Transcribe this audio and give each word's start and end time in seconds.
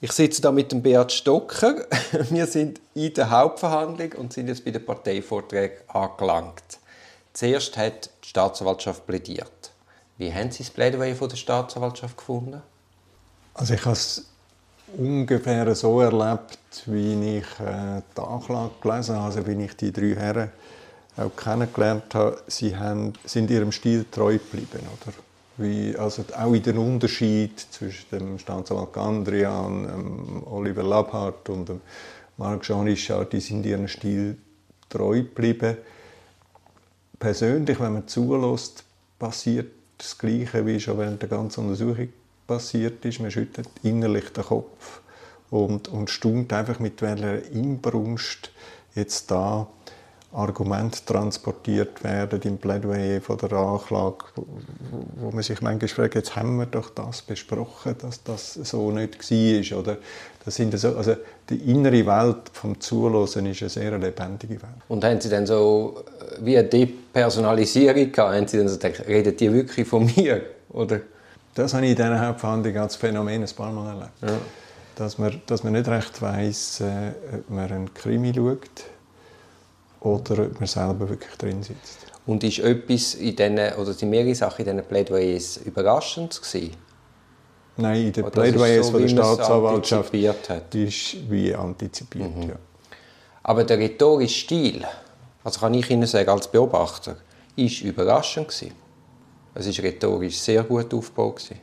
Ich 0.00 0.12
sitze 0.12 0.40
da 0.40 0.52
mit 0.52 0.70
dem 0.70 0.80
Beat 0.80 1.10
Stocker. 1.10 1.84
Wir 2.30 2.46
sind 2.46 2.80
in 2.94 3.12
der 3.14 3.30
Hauptverhandlung 3.30 4.12
und 4.12 4.32
sind 4.32 4.46
jetzt 4.46 4.64
bei 4.64 4.70
den 4.70 4.84
Parteivorträgen 4.84 5.78
angelangt. 5.88 6.78
Zuerst 7.32 7.76
hat 7.76 8.08
die 8.22 8.28
Staatsanwaltschaft 8.28 9.04
plädiert. 9.08 9.72
Wie 10.16 10.32
haben 10.32 10.52
Sie 10.52 10.62
das 10.62 10.70
Plädoyer 10.70 11.16
von 11.16 11.28
der 11.28 11.36
Staatsanwaltschaft 11.36 12.16
gefunden? 12.16 12.62
Also 13.54 13.74
ich 13.74 13.84
habe 13.84 13.94
es 13.94 14.24
ungefähr 14.96 15.74
so 15.74 16.00
erlebt, 16.00 16.84
wie 16.86 17.38
ich 17.38 17.60
äh, 17.60 18.00
die 18.16 18.20
Anklage 18.20 18.70
gelesen 18.80 19.16
habe, 19.16 19.24
also 19.24 19.46
wie 19.48 19.64
ich 19.64 19.76
die 19.76 19.92
drei 19.92 20.14
Herren 20.14 20.52
auch 21.16 21.34
kennengelernt 21.34 22.14
habe. 22.14 22.40
Sie 22.46 22.76
haben, 22.76 23.14
sind 23.24 23.50
ihrem 23.50 23.72
Stil 23.72 24.06
treu 24.08 24.38
geblieben, 24.38 24.86
oder? 25.02 25.12
Wie, 25.58 25.96
also 25.96 26.24
auch 26.36 26.52
in 26.52 26.62
den 26.62 26.78
Unterschied 26.78 27.58
zwischen 27.58 28.06
dem 28.12 28.38
Staatsanwalt 28.38 28.92
Gandrian, 28.92 29.84
ähm, 29.84 30.42
Oliver 30.46 30.84
Labhardt 30.84 31.48
und 31.48 31.68
dem 31.68 31.80
Marc 32.36 32.62
Jean 32.62 32.84
Richard, 32.86 33.32
die 33.32 33.40
sind 33.40 33.66
ihrem 33.66 33.88
Stil 33.88 34.38
treu 34.88 35.22
geblieben. 35.22 35.76
Persönlich, 37.18 37.80
wenn 37.80 37.94
man 37.94 38.06
zulässt, 38.06 38.84
passiert 39.18 39.72
das 39.98 40.16
Gleiche, 40.16 40.64
wie 40.64 40.78
schon 40.78 40.98
während 40.98 41.22
der 41.22 41.28
ganzen 41.28 41.64
Untersuchung 41.64 42.08
passiert 42.46 43.04
ist. 43.04 43.18
Man 43.18 43.32
schüttelt 43.32 43.68
innerlich 43.82 44.32
den 44.32 44.44
Kopf 44.44 45.00
und, 45.50 45.88
und 45.88 46.08
staunt 46.08 46.52
einfach, 46.52 46.78
mit 46.78 47.02
welcher 47.02 47.44
Inbrunst 47.50 48.52
jetzt 48.94 49.28
da 49.30 49.66
Argumente 50.32 50.98
transportiert 51.06 52.04
werden 52.04 52.40
im 52.42 52.58
Plädoyer 52.58 53.20
von 53.22 53.38
der 53.38 53.52
Anklage, 53.52 54.24
wo 55.16 55.30
man 55.30 55.42
sich 55.42 55.62
manchmal 55.62 55.88
fragt, 55.88 56.16
jetzt 56.16 56.36
haben 56.36 56.58
wir 56.58 56.66
doch 56.66 56.90
das 56.90 57.22
besprochen, 57.22 57.94
dass 57.98 58.22
das 58.22 58.54
so 58.54 58.90
nicht 58.90 59.18
war. 59.18 59.78
Oder 59.78 59.96
das 60.44 60.56
sind 60.56 60.78
so, 60.78 60.96
also 60.96 61.16
die 61.48 61.70
innere 61.70 62.04
Welt 62.06 62.50
vom 62.52 62.78
Zuhören 62.78 63.24
ist 63.24 63.36
eine 63.38 63.54
sehr 63.54 63.96
lebendige 63.96 64.54
Welt. 64.54 64.82
Und 64.88 65.02
haben 65.02 65.18
Sie 65.18 65.30
dann 65.30 65.46
so 65.46 66.04
äh, 66.20 66.44
wie 66.44 66.58
eine 66.58 66.68
Depersonalisierung 66.68 68.12
gehabt? 68.12 68.34
Haben 68.34 68.46
Sie 68.46 68.58
dann 68.58 68.68
so 68.68 68.78
gedacht, 68.78 69.08
redet 69.08 69.40
ihr 69.40 69.52
wirklich 69.54 69.88
von 69.88 70.10
mir? 70.14 70.42
Oder? 70.68 71.00
Das 71.54 71.72
habe 71.72 71.86
ich 71.86 71.92
in 71.92 71.96
dieser 71.96 72.26
Hauptverhandlung 72.26 72.76
als 72.76 72.96
Phänomen 72.96 73.42
ein 73.42 73.56
paar 73.56 73.72
Mal 73.72 73.94
erlebt. 73.94 74.12
Ja. 74.20 74.38
Dass, 74.96 75.16
man, 75.16 75.40
dass 75.46 75.64
man 75.64 75.72
nicht 75.72 75.88
recht 75.88 76.20
weiss, 76.20 76.82
äh, 76.82 77.12
ob 77.34 77.48
man 77.48 77.72
einen 77.72 77.94
Krimi 77.94 78.34
schaut 78.34 78.60
oder 80.00 80.44
ob 80.44 80.60
man 80.60 80.66
selber 80.66 81.08
wirklich 81.08 81.36
drin 81.36 81.62
sitzt. 81.62 82.06
Und 82.26 82.44
ist 82.44 82.58
etwas 82.58 83.14
in 83.14 83.34
diesen, 83.34 83.58
oder 83.58 83.92
sind 83.92 84.10
mehrere 84.10 84.34
Sachen 84.34 84.64
in 84.66 84.76
diesen 84.76 84.88
Plädoyers 84.88 85.56
überraschend 85.58 86.40
gewesen? 86.42 86.76
Nein, 87.76 88.06
in 88.06 88.12
den 88.12 88.30
Plädoyers 88.30 88.86
so, 88.86 88.92
von 88.92 89.00
der 89.02 89.08
Staatsanwaltschaft 89.08 90.12
hat. 90.48 90.74
ist 90.74 91.30
wie 91.30 91.54
antizipiert, 91.54 92.36
mhm. 92.36 92.42
ja. 92.50 92.56
Aber 93.42 93.64
der 93.64 93.78
rhetorische 93.78 94.40
Stil, 94.40 94.84
also 95.42 95.60
kann 95.60 95.72
ich 95.74 95.88
Ihnen 95.88 96.06
sagen, 96.06 96.28
als 96.28 96.48
Beobachter, 96.48 97.16
ist 97.56 97.80
überraschend 97.80 98.48
gewesen. 98.48 98.74
Es 99.54 99.66
ist 99.66 99.82
rhetorisch 99.82 100.38
sehr 100.38 100.62
gut 100.64 100.92
aufgebaut 100.92 101.36
gewesen. 101.36 101.60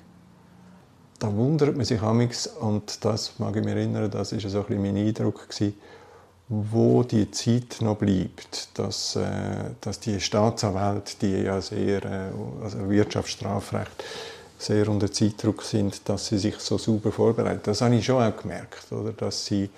Da 1.19 1.33
wundert 1.33 1.75
man 1.75 1.86
sich 1.86 2.02
amigs 2.02 2.47
und 2.47 3.06
das 3.06 3.33
mag 3.38 3.56
ich 3.56 3.63
mich 3.63 3.73
erinnern, 3.73 4.09
das 4.11 4.31
ist 4.31 4.50
so 4.50 4.59
ein 4.59 4.66
bisschen 4.66 4.81
mein 4.81 4.97
Eindruck 4.97 5.47
gewesen, 5.47 5.75
wo 6.47 7.03
die 7.03 7.31
Zeit 7.31 7.77
noch 7.81 7.97
bleibt, 7.97 8.69
dass, 8.75 9.15
äh, 9.15 9.71
dass 9.81 9.99
die 9.99 10.19
Staatsanwälte, 10.19 11.13
die 11.21 11.43
ja 11.43 11.59
sehr, 11.59 12.03
äh, 12.03 12.63
also 12.63 12.89
Wirtschaftsstrafrecht, 12.89 14.03
sehr 14.57 14.88
unter 14.88 15.11
Zeitdruck 15.11 15.63
sind, 15.63 16.07
dass 16.07 16.27
sie 16.27 16.38
sich 16.38 16.55
so 16.57 16.77
super 16.77 17.11
vorbereiten. 17.11 17.61
Das 17.63 17.81
habe 17.81 17.95
ich 17.95 18.05
schon 18.05 18.23
auch 18.23 18.38
gemerkt, 18.38 18.91
oder? 18.91 19.11
dass 19.11 19.45
sie 19.45 19.69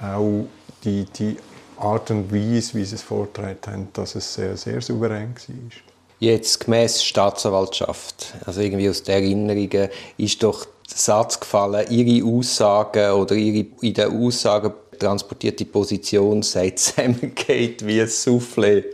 auch 0.00 0.46
die, 0.84 1.04
die 1.04 1.36
Art 1.78 2.10
und 2.10 2.32
Weise, 2.32 2.74
wie 2.74 2.84
sie 2.84 2.94
es 2.94 3.02
vorgetragen 3.02 3.58
haben, 3.66 3.88
dass 3.92 4.14
es 4.14 4.32
sehr, 4.34 4.56
sehr 4.56 4.80
souverän 4.80 5.34
war. 5.34 5.94
Jetzt 6.20 6.60
gemäß 6.60 7.02
Staatsanwaltschaft, 7.02 8.34
also 8.46 8.60
irgendwie 8.60 8.88
aus 8.88 9.02
den 9.02 9.14
Erinnerungen, 9.22 9.88
ist 10.16 10.42
doch 10.42 10.64
der 10.64 10.96
Satz 10.96 11.40
gefallen, 11.40 11.86
ihre 11.90 12.26
Aussagen 12.26 13.12
oder 13.12 13.34
ihre 13.34 13.66
in 13.80 13.94
den 13.94 14.24
Aussagen 14.24 14.72
transportierte 14.98 15.64
Position 15.64 16.42
sei 16.42 16.70
zusammengeht 16.70 17.86
wie 17.86 18.00
ein 18.00 18.08
Soufflé. 18.08 18.84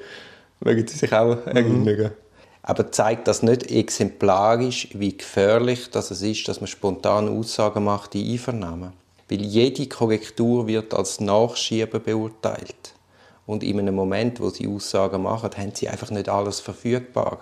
Mögen 0.60 0.86
Sie 0.86 0.98
sich 0.98 1.12
auch 1.12 1.46
erinnern? 1.46 1.84
Mhm. 1.84 2.10
Aber 2.62 2.92
zeigt 2.92 3.26
das 3.26 3.42
nicht 3.42 3.70
exemplarisch, 3.70 4.88
wie 4.92 5.16
gefährlich 5.16 5.90
das 5.90 6.10
ist, 6.10 6.46
dass 6.46 6.60
man 6.60 6.68
spontan 6.68 7.28
Aussagen 7.28 7.84
macht 7.84 8.14
in 8.14 8.32
Einvernahmen? 8.32 8.92
Weil 9.28 9.42
jede 9.42 9.86
Korrektur 9.86 10.66
wird 10.66 10.92
als 10.92 11.20
Nachschieben 11.20 12.02
beurteilt. 12.02 12.94
Und 13.46 13.64
in 13.64 13.78
einem 13.78 13.94
Moment, 13.94 14.40
wo 14.40 14.50
sie 14.50 14.68
Aussagen 14.68 15.22
machen, 15.22 15.50
haben 15.56 15.74
sie 15.74 15.88
einfach 15.88 16.10
nicht 16.10 16.28
alles 16.28 16.60
verfügbar. 16.60 17.38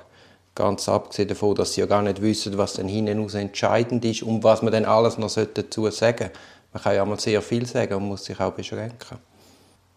Ganz 0.54 0.88
abgesehen 0.88 1.28
davon, 1.28 1.54
dass 1.54 1.74
sie 1.74 1.82
ja 1.82 1.86
gar 1.86 2.02
nicht 2.02 2.22
wissen, 2.22 2.56
was 2.56 2.74
dann 2.74 2.88
hinten 2.88 3.20
raus 3.20 3.34
entscheidend 3.34 4.04
ist 4.04 4.22
und 4.22 4.42
was 4.44 4.62
man 4.62 4.72
dann 4.72 4.84
alles 4.84 5.18
noch 5.18 5.32
dazu 5.34 5.90
sagen 5.90 6.18
sollte. 6.18 6.32
Man 6.72 6.82
kann 6.82 6.94
ja 6.94 7.04
mal 7.04 7.18
sehr 7.18 7.40
viel 7.42 7.66
sagen 7.66 7.94
und 7.94 8.08
muss 8.08 8.24
sich 8.24 8.38
auch 8.38 8.52
beschränken. 8.52 9.18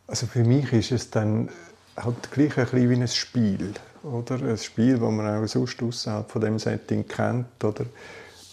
Also 0.07 0.27
für 0.27 0.43
mich 0.43 0.71
ist 0.73 0.91
es 0.91 1.09
dann 1.09 1.49
halt 1.97 2.31
gleich 2.31 2.57
ein 2.57 2.65
bisschen 2.65 2.89
wie 2.89 2.95
ein 2.95 3.07
Spiel. 3.07 3.73
Oder? 4.03 4.35
Ein 4.35 4.57
Spiel, 4.57 4.97
das 4.97 5.11
man 5.11 5.43
auch 5.43 5.47
sonst 5.47 5.81
außerhalb 5.81 6.29
von 6.29 6.41
dem 6.41 6.59
Setting 6.59 7.07
kennt. 7.07 7.63
Oder? 7.63 7.85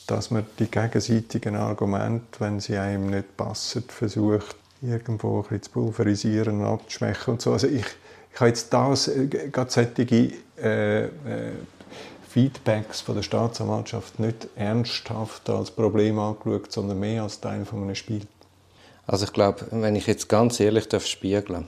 Dass 0.07 0.31
man 0.31 0.47
die 0.59 0.71
gegenseitigen 0.71 1.57
Argumente, 1.57 2.41
wenn 2.41 2.61
sie 2.61 2.77
einem 2.77 3.11
nicht 3.11 3.37
passen, 3.37 3.85
versucht, 3.89 4.57
irgendwo 4.83 5.39
ein 5.39 5.43
bisschen 5.43 5.63
zu 5.63 5.71
pulverisieren 5.71 6.61
und 6.61 6.67
abzuschwächen. 6.67 7.35
Und 7.35 7.43
so. 7.43 7.53
Also 7.53 7.67
ich, 7.67 7.87
ich 8.33 8.41
habe 8.41 8.49
jetzt 8.49 8.73
das, 8.73 9.09
äh, 9.09 9.27
gerade 9.27 9.71
solche 9.71 10.33
äh, 10.61 11.05
äh, 11.05 11.11
Feedbacks 12.29 13.01
von 13.01 13.15
der 13.15 13.23
Staatsanwaltschaft 13.23 14.21
nicht 14.21 14.49
ernsthaft 14.55 15.49
als 15.49 15.71
Problem 15.71 16.19
angeschaut, 16.19 16.71
sondern 16.71 17.01
mehr 17.01 17.23
als 17.23 17.41
Teil 17.41 17.65
von 17.65 17.83
einem 17.83 17.95
Spiel. 17.95 18.27
Also 19.07 19.25
ich 19.25 19.33
glaube, 19.33 19.67
wenn 19.71 19.97
ich 19.97 20.07
jetzt 20.07 20.29
ganz 20.29 20.61
ehrlich 20.61 20.89
darf 20.89 21.07
spiegeln 21.07 21.67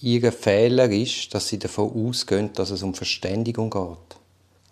Ihr 0.00 0.30
Fehler 0.30 0.88
ist, 0.90 1.34
dass 1.34 1.48
Sie 1.48 1.58
davon 1.58 1.90
ausgehen, 1.92 2.52
dass 2.52 2.70
es 2.70 2.84
um 2.84 2.94
Verständigung 2.94 3.68
geht. 3.68 4.16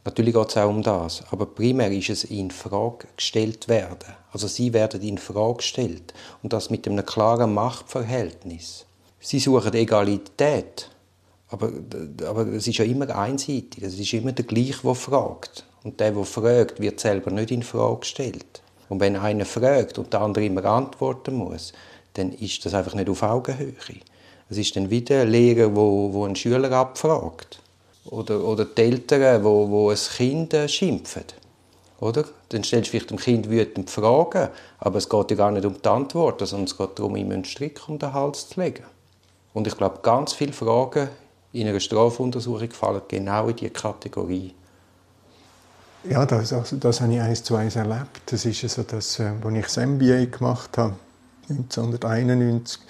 Natürlich 0.05 0.35
geht 0.35 0.51
es 0.51 0.57
auch 0.57 0.69
um 0.69 0.85
das, 0.85 1.25
aber 1.33 1.47
primär 1.47 1.91
ist 1.91 2.11
es 2.11 2.23
in 2.23 2.53
Frage 2.53 3.09
gestellt 3.17 3.67
werden. 3.67 4.15
Also 4.31 4.47
Sie 4.47 4.73
werden 4.73 5.03
in 5.03 5.19
Frage 5.19 5.57
gestellt 5.57 6.15
und 6.45 6.53
das 6.53 6.71
mit 6.71 6.87
einem 6.87 7.05
klaren 7.05 7.53
Machtverhältnis. 7.53 8.87
Sie 9.19 9.41
suchen 9.41 9.75
Egalität, 9.75 10.91
aber, 11.49 11.71
aber 12.27 12.47
es 12.49 12.67
ist 12.67 12.79
ja 12.79 12.85
immer 12.85 13.15
einseitig. 13.17 13.83
Es 13.83 13.99
ist 13.99 14.13
immer 14.13 14.33
der 14.33 14.45
Gleiche, 14.45 14.83
der 14.83 14.95
fragt. 14.95 15.65
Und 15.85 16.01
der, 16.01 16.13
der 16.13 16.25
fragt, 16.25 16.81
wird 16.81 16.99
selber 16.99 17.31
nicht 17.31 17.51
in 17.51 17.63
Frage 17.63 18.01
gestellt. 18.01 18.63
Und 18.89 19.01
wenn 19.01 19.17
einer 19.17 19.45
fragt 19.45 19.99
und 19.99 20.13
der 20.13 20.21
andere 20.21 20.45
immer 20.45 20.65
antworten 20.65 21.35
muss, 21.35 21.73
dann 22.15 22.33
ist 22.33 22.65
das 22.65 22.75
einfach 22.75 22.95
nicht 22.95 23.09
auf 23.09 23.23
Augenhöhe. 23.23 23.75
Es 24.49 24.59
ist 24.59 24.77
dann 24.77 24.91
wieder 24.91 25.23
ein 25.23 25.29
Lehrer, 25.29 25.75
wo, 25.75 26.13
wo 26.13 26.25
einen 26.25 26.37
Schüler 26.37 26.71
abfragt. 26.73 27.61
Oder, 28.07 28.43
oder 28.43 28.65
die 28.65 28.83
Eltern, 28.83 29.43
wo, 29.45 29.69
wo 29.69 29.91
ein 29.91 29.97
Kind 29.97 30.55
äh, 30.55 30.69
schimpfen. 30.69 31.25
Oder? 31.99 32.25
Dann 32.51 32.63
stellst 32.63 32.89
du 32.89 32.91
vielleicht 32.93 33.11
dem 33.11 33.19
Kind 33.19 33.51
wütend 33.51 33.91
Fragen, 33.91 34.49
aber 34.79 34.99
es 34.99 35.09
geht 35.09 35.31
ja 35.31 35.37
gar 35.37 35.51
nicht 35.51 35.65
um 35.65 35.81
die 35.83 35.89
Antwort, 35.89 36.47
sondern 36.47 36.67
es 36.67 36.77
geht 36.77 36.99
darum, 36.99 37.17
ihm 37.17 37.31
einen 37.31 37.45
Strick 37.45 37.89
um 37.89 37.99
den 37.99 38.13
Hals 38.13 38.51
zu 38.51 38.61
legen. 38.61 38.85
Und 39.55 39.67
ich 39.67 39.77
glaube, 39.77 40.01
ganz 40.03 40.33
viele 40.35 40.53
Fragen 40.53 41.09
in 41.61 41.69
einer 41.69 41.81
Strafuntersuchung 41.81 42.71
fallen 42.71 43.03
genau 43.09 43.49
in 43.49 43.57
diese 43.57 43.71
Kategorie. 43.71 44.55
Ja, 46.09 46.25
das, 46.25 46.53
also, 46.53 46.77
das 46.77 47.01
habe 47.01 47.15
ich 47.15 47.21
eins 47.21 47.43
zu 47.43 47.57
eins 47.57 47.77
erlebt. 47.77 48.21
Das 48.27 48.45
ist 48.45 48.61
so, 48.61 48.83
dass, 48.83 49.19
äh, 49.19 49.33
als 49.43 49.55
ich 49.55 49.65
das 49.65 49.77
MBA 49.79 50.27
gemacht 50.27 50.79
habe, 50.79 50.95
1991, 51.49 52.81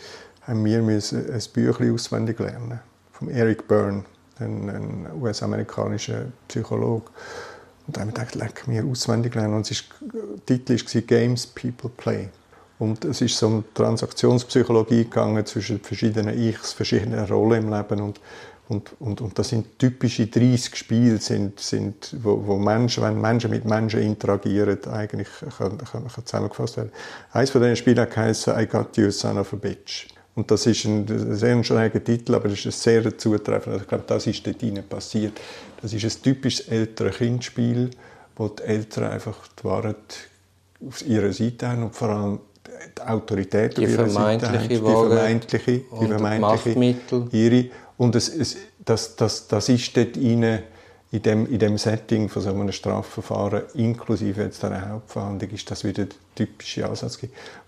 haben 0.42 0.64
wir 0.64 0.78
ein 0.78 1.42
Büchlein 1.52 1.94
auswendig 1.94 2.38
lernen 2.38 2.80
von 3.12 3.28
Eric 3.28 3.66
Byrne, 3.66 4.04
ein, 4.38 4.68
ein 4.68 5.06
US-amerikanischer 5.20 6.26
Psychologe. 6.48 7.06
Und 7.86 7.96
da 7.96 8.02
habe 8.02 8.12
ich 8.16 8.32
gedacht, 8.32 8.66
mir 8.68 8.84
auswendig 8.84 9.34
lernen. 9.34 9.54
Und 9.54 9.70
ist, 9.70 9.84
der 10.48 10.64
Titel 10.64 10.76
war 10.76 11.02
«Games 11.02 11.46
People 11.46 11.90
Play». 11.96 12.28
Und 12.78 13.04
es 13.06 13.22
ist 13.22 13.38
so 13.38 13.46
um 13.46 13.64
Transaktionspsychologie 13.72 15.04
gegangen 15.04 15.46
zwischen 15.46 15.80
verschiedenen 15.80 16.38
Ichs, 16.38 16.74
verschiedenen 16.74 17.24
Rollen 17.24 17.64
im 17.64 17.72
Leben. 17.72 18.00
Und 18.02 18.20
und, 18.68 19.00
und, 19.00 19.20
und 19.20 19.38
das 19.38 19.50
sind 19.50 19.78
typische 19.78 20.26
30 20.26 20.74
Spiele, 20.74 21.18
sind, 21.18 21.60
sind, 21.60 22.16
wo, 22.20 22.44
wo 22.46 22.56
Menschen, 22.56 23.04
wenn 23.04 23.20
Menschen 23.20 23.50
mit 23.50 23.64
Menschen 23.64 24.00
interagieren, 24.02 24.78
eigentlich 24.92 25.28
kann, 25.56 25.78
kann, 25.78 26.08
kann 26.08 26.26
zusammengefasst 26.26 26.76
werden. 26.76 26.90
Eines 27.32 27.50
von 27.50 27.60
diesen 27.60 27.76
Spielen 27.76 28.08
heisst 28.16 28.48
«I 28.48 28.66
got 28.66 28.96
you, 28.96 29.10
son 29.10 29.38
of 29.38 29.52
a 29.52 29.56
bitch». 29.56 30.08
Und 30.34 30.50
das 30.50 30.66
ist 30.66 30.84
ein 30.84 31.06
sehr 31.34 31.64
schräger 31.64 32.02
Titel, 32.02 32.34
aber 32.34 32.46
es 32.46 32.54
ist 32.54 32.66
ein 32.66 32.72
sehr 32.72 33.16
zutreffend. 33.18 33.68
Also 33.68 33.82
ich 33.82 33.88
glaube, 33.88 34.04
das 34.06 34.26
ist 34.26 34.46
dort 34.46 34.60
hinein 34.60 34.84
passiert. 34.86 35.40
Das 35.80 35.92
ist 35.92 36.04
ein 36.04 36.22
typisches 36.22 36.68
ältere 36.68 37.10
Kindspiel, 37.10 37.90
wo 38.36 38.48
die 38.48 38.64
Eltern 38.64 39.12
einfach 39.12 39.38
die 39.58 39.64
Wahrheit 39.64 40.28
auf 40.86 41.06
ihrer 41.06 41.32
Seite 41.32 41.68
haben 41.68 41.84
und 41.84 41.94
vor 41.94 42.08
allem 42.08 42.40
die 42.98 43.02
Autorität 43.02 43.78
die 43.78 43.86
vermeintliche 43.86 44.52
Seite 44.52 44.58
haben, 44.58 44.68
die 44.68 44.76
vermeintliche, 44.76 45.72
die 46.00 46.06
vermeintliche 46.06 47.28
ihre. 47.32 47.70
Und 47.96 48.14
es, 48.14 48.28
es, 48.28 48.56
das, 48.84 49.16
das, 49.16 49.48
das 49.48 49.68
ist 49.68 49.96
dort 49.96 50.16
in 50.16 50.42
dem, 51.12 51.46
in 51.46 51.58
dem 51.58 51.78
Setting 51.78 52.28
von 52.28 52.42
so 52.42 52.50
einem 52.50 52.72
Strafverfahren, 52.72 53.62
inklusive 53.74 54.42
jetzt 54.42 54.64
einer 54.64 54.88
Hauptverhandlung, 54.88 55.50
ist 55.50 55.70
das 55.70 55.84
wieder 55.84 56.04
der 56.04 56.16
typische 56.34 56.88
Ansatz. 56.88 57.18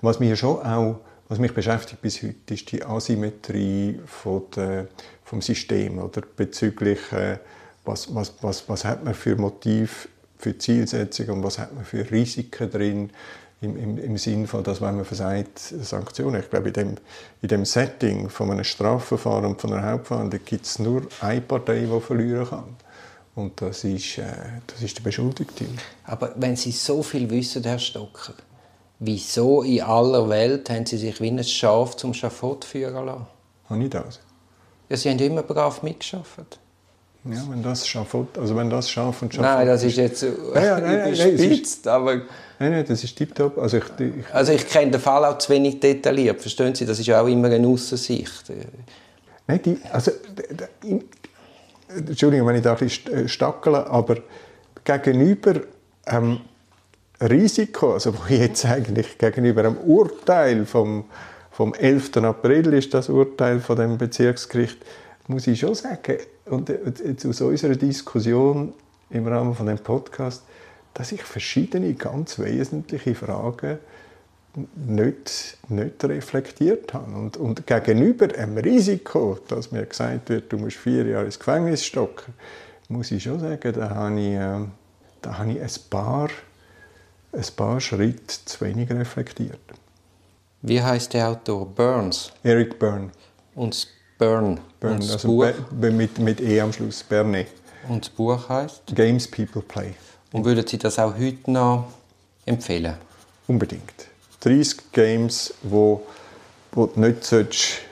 Was 0.03 0.21
mich 0.21 0.39
schon 0.39 0.61
auch, 0.63 1.01
was 1.29 1.39
mich 1.39 1.55
beschäftigt 1.55 2.03
bis 2.03 2.23
heute, 2.23 2.55
ist 2.55 2.71
die 2.73 2.85
Asymmetrie 2.85 4.01
von 4.07 4.43
der, 4.55 4.89
vom 5.25 5.41
System 5.43 5.99
oder 5.99 6.23
bezüglich 6.37 7.01
äh, 7.13 7.39
was, 7.85 8.15
was, 8.15 8.35
was, 8.43 8.69
was 8.69 8.85
hat 8.85 9.05
man 9.05 9.15
für 9.15 9.37
Motiv 9.37 10.09
für 10.37 10.57
Zielsetzung 10.57 11.29
und 11.31 11.43
was 11.43 11.59
hat 11.59 11.75
man 11.75 11.85
für 11.85 12.11
Risiken 12.11 12.71
drin 12.71 13.11
im, 13.61 13.77
im, 13.77 13.99
im 13.99 14.19
Sinn 14.19 14.47
von, 14.47 14.63
dass 14.63 14.81
wenn 14.81 14.97
man 14.97 15.05
versagt, 15.05 15.59
Sanktionen. 15.59 16.41
Ich 16.41 16.51
glaube, 16.51 16.69
in 16.69 16.75
dem, 16.75 16.97
in 17.43 17.49
dem 17.49 17.65
Setting 17.65 18.29
von 18.29 18.51
einem 18.51 18.65
Strafverfahren 18.65 19.45
und 19.45 19.61
von 19.61 19.73
einer 19.73 19.91
Hauptverhandlung 19.91 20.41
gibt 20.45 20.67
es 20.67 20.79
nur 20.79 21.03
eine 21.21 21.41
Partei, 21.41 21.81
die 21.81 22.01
verlieren 22.01 22.49
kann. 22.49 22.77
Und 23.35 23.61
das 23.61 23.85
ist, 23.85 24.19
äh, 24.19 24.25
das 24.67 24.83
ist 24.83 24.99
der 24.99 25.03
Beschuldigte. 25.03 25.65
Aber 26.05 26.33
wenn 26.37 26.57
Sie 26.57 26.73
so 26.73 27.03
viel 27.03 27.29
wissen, 27.31 27.63
Herr 27.65 27.79
Stocker, 27.79 28.35
wieso 28.99 29.63
in 29.63 29.83
aller 29.83 30.29
Welt 30.29 30.71
haben 30.71 30.87
Sie 30.87 30.99
sich 30.99 31.21
wie 31.21 31.31
ein 31.31 31.43
Schaf 31.45 31.97
zum 31.97 32.15
Schafott 32.15 32.65
führen 32.65 33.07
lassen? 33.07 33.27
Habe 33.69 33.85
ich 33.85 33.91
das? 33.91 34.21
Ja, 34.89 34.97
Sie 34.97 35.11
haben 35.11 35.19
immer 35.19 35.43
brav 35.43 35.83
mitgearbeitet. 35.83 36.59
Ja, 37.25 37.43
wenn 37.51 37.63
das 37.63 37.87
Schafott, 37.87 38.39
also 38.39 38.57
wenn 38.57 38.71
das 38.71 38.91
Schaf 38.91 39.23
und 39.23 39.35
Schafott... 39.35 39.51
Nein, 39.51 39.67
das 39.67 39.83
ist 39.83 39.97
jetzt 39.97 40.21
so 40.21 40.27
ja, 40.55 40.81
nein, 40.81 41.13
überspitzt, 41.13 41.85
nein, 41.85 41.95
aber... 41.95 42.15
Nein, 42.59 42.71
nein, 42.73 42.85
das 42.87 43.05
ist 43.05 43.17
tiptop. 43.17 43.59
Also 43.59 43.79
ich, 43.79 43.85
ich, 43.99 44.35
also 44.35 44.53
ich 44.53 44.67
kenne 44.67 44.93
den 44.93 45.01
Fall 45.01 45.25
auch 45.25 45.37
zu 45.39 45.53
wenig 45.53 45.81
detailliert, 45.81 46.41
verstehen 46.41 46.75
Sie? 46.75 46.87
Das 46.87 46.99
ist 46.99 47.07
ja 47.07 47.21
auch 47.21 47.27
immer 47.27 47.49
eine 47.49 47.67
Aussicht. 47.67 48.45
Nein, 49.47 49.61
die, 49.63 49.79
also... 49.93 50.13
Entschuldigung, 51.89 52.47
wenn 52.47 52.57
ich 52.57 52.63
da 52.63 52.73
ein 52.73 52.79
bisschen 52.79 53.29
stackele, 53.29 53.87
aber 53.89 54.19
gegenüber 54.85 55.55
ähm, 56.07 56.41
Risiko, 57.21 57.95
also 57.95 58.15
wo 58.15 58.33
jetzt 58.33 58.65
eigentlich 58.65 59.19
gegenüber 59.19 59.63
einem 59.63 59.77
Urteil 59.79 60.67
vom, 60.67 61.05
vom 61.51 61.75
11. 61.75 62.19
April 62.19 62.75
ist 62.75 62.95
das 62.95 63.09
Urteil 63.09 63.61
von 63.61 63.77
dem 63.77 63.99
Bezirksgericht, 63.99 64.79
muss 65.29 65.47
ich 65.47 65.61
schon 65.61 65.75
sagen, 65.75 66.19
und 66.47 66.69
jetzt 66.69 67.27
aus 67.27 67.41
unserer 67.41 67.77
Diskussion 67.77 68.73
im 69.11 69.27
Rahmen 69.27 69.55
von 69.55 69.67
dem 69.67 69.79
Podcast, 69.79 70.43
dass 70.95 71.13
ich 71.13 71.23
verschiedene 71.23 71.95
ganz 71.95 72.39
wesentliche 72.39 73.15
Fragen 73.15 73.79
nicht, 74.75 75.59
nicht 75.69 76.05
reflektiert 76.05 76.93
habe. 76.95 77.15
Und, 77.15 77.37
und 77.37 77.67
gegenüber 77.67 78.27
einem 78.37 78.59
Risiko, 78.59 79.39
dass 79.49 79.71
mir 79.71 79.87
gesagt 79.87 80.31
wird, 80.31 80.53
du 80.53 80.59
musst 80.59 80.77
vier 80.77 81.07
Jahre 81.07 81.27
ins 81.27 81.39
Gefängnis 81.39 81.85
stocken, 81.85 82.35
muss 82.89 83.11
ich 83.11 83.23
schon 83.23 83.39
sagen, 83.39 83.73
da 83.75 83.91
habe 83.91 84.21
ich, 84.21 84.35
äh, 84.35 84.67
da 85.21 85.39
habe 85.39 85.53
ich 85.53 85.61
ein, 85.61 85.71
paar, 85.91 86.31
ein 87.33 87.45
paar 87.55 87.81
Schritte 87.81 88.45
zu 88.45 88.65
wenig 88.65 88.91
reflektiert. 88.91 89.61
Wie 90.63 90.83
heißt 90.83 91.15
der 91.15 91.29
Autor? 91.29 91.67
Burns? 91.67 92.33
Eric 92.43 92.79
Byrne. 92.79 93.11
Und 93.55 93.89
Burn. 94.81 94.99
Burn, 94.99 95.11
also 95.11 95.29
Buch, 95.29 95.47
mit, 95.73 96.19
mit 96.19 96.41
E 96.41 96.61
am 96.61 96.73
Schluss, 96.73 97.03
Berne. 97.03 97.47
Und 97.89 98.05
das 98.05 98.11
Buch 98.11 98.49
heißt? 98.49 98.83
Games 98.95 99.27
People 99.27 99.63
Play. 99.63 99.95
Und 100.33 100.45
würden 100.45 100.67
Sie 100.67 100.79
das 100.79 100.99
auch 100.99 101.15
heute 101.17 101.51
noch 101.51 101.89
empfehlen? 102.45 102.95
Unbedingt. 103.47 104.09
30 104.41 104.93
Games, 104.93 105.55
wo, 105.63 106.07
wo 106.73 106.87
du 106.87 107.01
nicht 107.01 107.83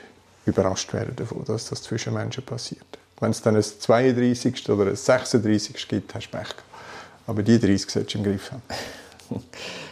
überrascht 0.45 0.93
werden 0.93 1.15
davon, 1.15 1.43
dass 1.45 1.69
das 1.69 1.81
zwischen 1.83 2.13
Menschen 2.13 2.43
passiert. 2.43 2.85
Wenn 3.19 3.31
es 3.31 3.41
dann 3.41 3.55
ein 3.55 3.63
32. 3.63 4.69
oder 4.69 4.91
ein 4.91 4.95
36. 4.95 5.87
gibt, 5.87 6.13
hast 6.13 6.27
du 6.27 6.37
Pech 6.37 6.53
Aber 7.25 7.41
die 7.41 7.59
30 7.59 7.89
solltest 7.89 8.13
du 8.13 8.19
im 8.19 8.23
Griff 8.23 8.51
haben. 8.51 8.61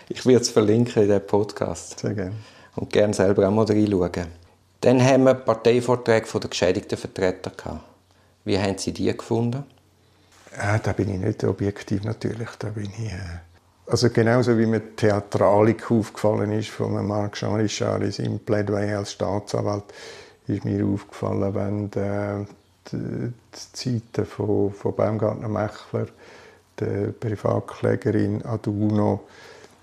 Ich 0.08 0.24
werde 0.24 0.42
es 0.42 0.52
verlinken 0.52 1.02
in 1.02 1.10
diesem 1.10 1.26
Podcast. 1.26 2.00
Sehr 2.00 2.14
gerne. 2.14 2.36
Und 2.76 2.94
gerne 2.94 3.12
selber 3.12 3.48
auch 3.48 3.52
mal 3.52 3.66
reinschauen. 3.66 4.28
Dann 4.82 5.04
haben 5.04 5.24
wir 5.24 5.34
Parteivorträge 5.34 6.28
der 6.40 6.50
geschädigten 6.50 6.98
Vertreter. 6.98 7.52
Gehabt. 7.52 7.84
Wie 8.44 8.60
haben 8.60 8.78
Sie 8.78 8.94
die 8.94 9.16
gefunden? 9.16 9.64
Ja, 10.56 10.78
da 10.78 10.94
bin 10.94 11.10
ich 11.14 11.20
nicht 11.20 11.44
objektiv 11.44 12.04
natürlich. 12.04 12.50
Da 12.60 12.70
bin 12.70 12.92
ich, 12.98 13.12
äh 13.12 13.40
also 13.88 14.10
genauso 14.10 14.58
wie 14.58 14.66
mir 14.66 14.96
Theatralik 14.96 15.92
aufgefallen 15.92 16.52
ist 16.52 16.70
von 16.70 17.06
Marc 17.06 17.36
Jean 17.36 17.56
Richard 17.56 18.12
seinem 18.14 18.40
Plädoyer 18.40 18.98
als 19.00 19.12
Staatsanwalt, 19.12 19.84
ist 20.48 20.66
mir 20.66 20.84
aufgefallen, 20.86 21.54
wenn 21.54 21.92
die, 21.92 22.48
die, 22.92 23.32
die 23.32 24.02
Zeiten 24.12 24.26
von, 24.26 24.74
von 24.74 24.96
Baumgartner 24.96 25.50
Mechler, 25.50 26.08
der 26.80 27.12
Privatklägerin 27.12 28.44
Aduno, 28.44 29.24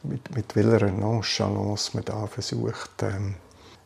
mit, 0.03 0.35
mit 0.35 0.56
welcher 0.56 0.91
Nonchalance 0.91 1.93
man 1.94 2.05
da 2.05 2.27
versucht, 2.27 3.03
ähm, 3.03 3.37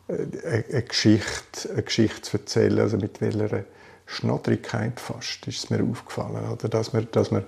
eine, 0.09 0.83
Geschichte, 0.83 1.71
eine 1.73 1.83
Geschichte 1.83 2.23
zu 2.23 2.39
erzählen, 2.39 2.81
also 2.81 2.97
mit 2.97 3.21
welcher 3.21 3.65
Schnoddrigkeit 4.07 5.01
fast 5.01 5.47
ist 5.47 5.65
es 5.65 5.71
mir 5.71 5.83
aufgefallen, 5.83 6.49
oder? 6.51 6.69
dass 6.69 6.93
man, 6.93 7.09
dass 7.11 7.31
man, 7.31 7.45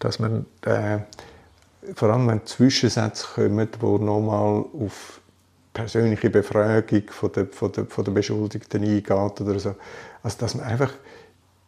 dass 0.00 0.18
man 0.18 0.46
äh, 0.62 0.98
vor 1.94 2.10
allem 2.10 2.28
wenn 2.28 2.44
Zwischensätze 2.46 3.26
kommen, 3.34 3.68
die 3.70 3.86
nochmal 3.86 4.64
auf 4.72 5.20
persönliche 5.72 6.30
Befragung 6.30 7.04
von 7.10 7.32
der, 7.32 7.46
von 7.46 7.72
der, 7.72 7.86
von 7.86 8.04
der 8.04 8.12
Beschuldigten 8.12 8.82
eingeht 8.82 9.10
oder 9.10 9.58
so, 9.58 9.76
also 10.22 10.38
dass 10.38 10.54
man 10.56 10.66
einfach 10.66 10.92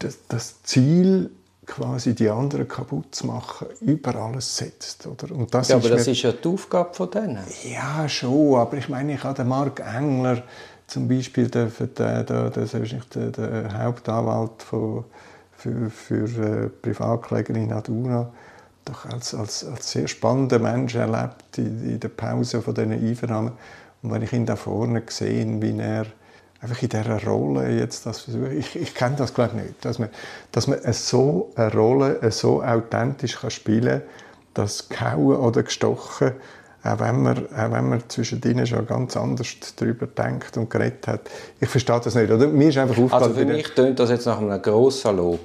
das, 0.01 0.19
das 0.27 0.63
Ziel 0.65 1.31
quasi 1.67 2.15
die 2.15 2.29
anderen 2.29 2.67
kaputt 2.67 3.15
zu 3.15 3.27
machen, 3.27 3.69
über 3.81 4.17
alles 4.17 4.57
setzt. 4.57 5.07
Oder? 5.07 5.33
Und 5.35 5.55
das 5.55 5.69
ja, 5.69 5.77
aber 5.77 5.85
ist 5.87 5.93
das 5.93 6.07
ist 6.09 6.23
ja 6.23 6.33
die 6.33 6.49
Aufgabe 6.49 6.93
von 6.93 7.11
denen. 7.11 7.39
Ja, 7.65 8.09
schon, 8.09 8.57
aber 8.57 8.77
ich 8.77 8.89
meine, 8.89 9.15
ich 9.15 9.23
habe 9.23 9.35
den 9.35 9.49
Mark 9.49 9.81
Engler 9.81 10.43
zum 10.87 11.09
Beispiel, 11.09 11.49
der, 11.49 11.67
der, 11.67 12.25
der, 12.25 12.51
der, 12.51 13.31
der 13.31 13.79
Hauptanwalt 13.83 14.63
von, 14.63 15.05
für, 15.53 15.91
für 15.91 16.65
äh, 16.65 16.69
Privatkläger 16.69 17.55
in 17.55 17.73
Aduna, 17.73 18.31
doch 18.85 19.07
als, 19.07 19.35
als, 19.35 19.65
als 19.65 19.93
sehr 19.93 20.09
spannender 20.09 20.59
Mensch 20.59 20.95
erlebt 20.95 21.57
in, 21.57 21.89
in 21.89 22.01
der 22.01 22.09
Pause 22.09 22.61
von 22.61 22.75
diesen 22.75 22.93
Einvernahmen. 22.93 23.53
Und 24.03 24.11
wenn 24.11 24.23
ich 24.23 24.33
ihn 24.33 24.45
da 24.45 24.57
vorne 24.57 25.03
sehe, 25.09 25.63
wie 25.63 25.79
er 25.79 26.07
einfach 26.63 26.81
in 26.83 26.89
dieser 26.89 27.25
Rolle 27.25 27.71
jetzt 27.71 28.07
das 28.07 28.21
versuchen. 28.21 28.57
Ich, 28.57 28.77
ich 28.77 28.95
kenne 28.95 29.17
das 29.17 29.35
glaube 29.35 29.57
nicht, 29.57 29.85
dass 29.85 29.99
man, 29.99 30.09
dass 30.53 30.69
man 30.69 30.79
so 30.93 31.51
eine 31.57 31.73
Rolle 31.73 32.31
so 32.31 32.63
authentisch 32.63 33.41
kann 33.41 33.51
spielen 33.51 34.01
kann, 34.01 34.03
dass 34.55 34.89
gehauen 34.89 35.37
oder 35.37 35.63
gestochen, 35.65 36.33
auch 36.85 37.01
wenn 37.01 37.23
man, 37.23 37.39
auch 37.47 37.73
wenn 37.73 37.89
man 37.89 38.03
zwischendrin 38.09 38.65
schon 38.67 38.87
ganz 38.87 39.17
anders 39.17 39.49
darüber 39.77 40.07
denkt 40.07 40.57
und 40.57 40.71
geredet 40.71 41.07
hat. 41.07 41.21
Ich 41.61 41.69
verstehe 41.69 42.01
das 42.01 42.15
nicht. 42.15 42.31
Oder? 42.31 42.47
Mir 42.47 42.69
ist 42.69 42.79
einfach 42.79 43.13
also 43.13 43.35
für 43.35 43.45
mich 43.45 43.69
tönt 43.75 43.99
das 43.99 44.11
jetzt 44.11 44.27
nach 44.27 44.39
einem 44.39 44.61
grossen 44.63 45.17
Lob 45.17 45.41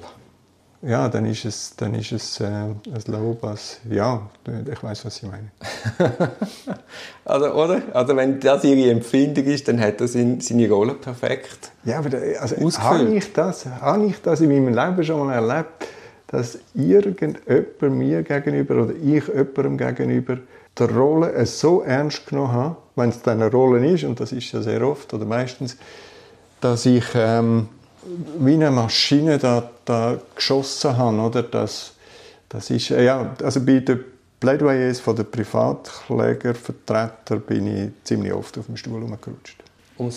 ja, 0.82 1.08
dann 1.08 1.26
ist 1.26 1.44
es, 1.44 1.74
dann 1.76 1.94
ist 1.94 2.12
es 2.12 2.40
äh, 2.40 2.44
ein 2.44 2.76
Lob 3.06 3.42
als, 3.42 3.80
ja, 3.90 4.22
ich 4.70 4.82
weiß, 4.82 5.04
was 5.04 5.16
Sie 5.16 5.26
meinen. 5.26 5.50
also, 7.24 7.52
oder? 7.52 7.82
Also, 7.92 8.14
wenn 8.14 8.38
das 8.38 8.62
Ihre 8.62 8.90
Empfindung 8.90 9.44
ist, 9.46 9.66
dann 9.66 9.80
hat 9.80 10.00
er 10.00 10.06
seine 10.06 10.70
Rolle 10.70 10.94
perfekt 10.94 11.72
Ja, 11.84 11.98
aber 11.98 12.10
also, 12.40 12.56
habe 12.80 13.08
ich, 13.08 13.32
das, 13.32 13.66
habe 13.66 14.06
ich 14.06 14.22
das 14.22 14.40
in 14.40 14.50
meinem 14.50 14.74
Leben 14.74 15.02
schon 15.02 15.26
mal 15.26 15.34
erlebt, 15.34 15.88
dass 16.28 16.58
irgendjemand 16.74 17.80
mir 17.96 18.22
gegenüber 18.22 18.82
oder 18.82 18.94
ich 18.94 19.26
jemandem 19.26 19.78
gegenüber 19.78 20.38
die 20.78 20.82
Rolle 20.84 21.44
so 21.46 21.82
ernst 21.82 22.26
genommen 22.26 22.52
habe, 22.52 22.76
wenn 22.94 23.08
es 23.08 23.20
dann 23.22 23.42
eine 23.42 23.50
Rolle 23.50 23.84
ist, 23.84 24.04
und 24.04 24.20
das 24.20 24.30
ist 24.30 24.52
ja 24.52 24.62
sehr 24.62 24.82
oft 24.86 25.12
oder 25.12 25.24
meistens, 25.24 25.76
dass 26.60 26.86
ich... 26.86 27.04
Ähm, 27.16 27.68
wie 28.38 28.54
eine 28.54 28.70
Maschine 28.70 29.38
da, 29.38 29.68
da 29.84 30.18
geschossen 30.34 30.96
habe. 30.96 31.18
Oder? 31.18 31.42
Das, 31.42 31.92
das 32.48 32.70
ist, 32.70 32.88
ja, 32.90 33.34
also 33.42 33.64
bei 33.64 33.80
den 33.80 34.04
Plädoyers 34.40 35.00
von 35.00 35.16
den 35.16 35.28
Privatklägervertretern 35.30 37.40
bin 37.40 37.66
ich 37.66 37.90
ziemlich 38.04 38.32
oft 38.32 38.56
auf 38.58 38.66
dem 38.66 38.76
Stuhl 38.76 39.00
herumgerutscht. 39.00 39.56
Um, 39.96 40.12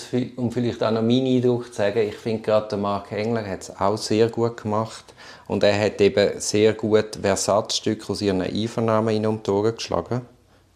vielleicht 0.52 0.84
auch 0.84 0.92
noch 0.92 1.02
meinen 1.02 1.26
Eindruck 1.26 1.70
zu 1.70 1.74
sagen, 1.74 2.08
ich 2.08 2.16
finde 2.16 2.44
gerade 2.44 2.68
der 2.68 2.78
Mark 2.78 3.12
Engler 3.12 3.44
hat 3.44 3.64
es 3.64 3.76
auch 3.76 3.98
sehr 3.98 4.30
gut 4.30 4.62
gemacht 4.62 5.16
und 5.48 5.64
er 5.64 5.86
hat 5.86 6.00
eben 6.00 6.40
sehr 6.40 6.74
gut 6.74 7.18
Versatzstücke 7.20 8.12
aus 8.12 8.22
ihren 8.22 8.44
Einvernahmen 8.44 9.16
in 9.16 9.26
um 9.26 9.42
Ohren 9.48 9.74
geschlagen. 9.74 10.22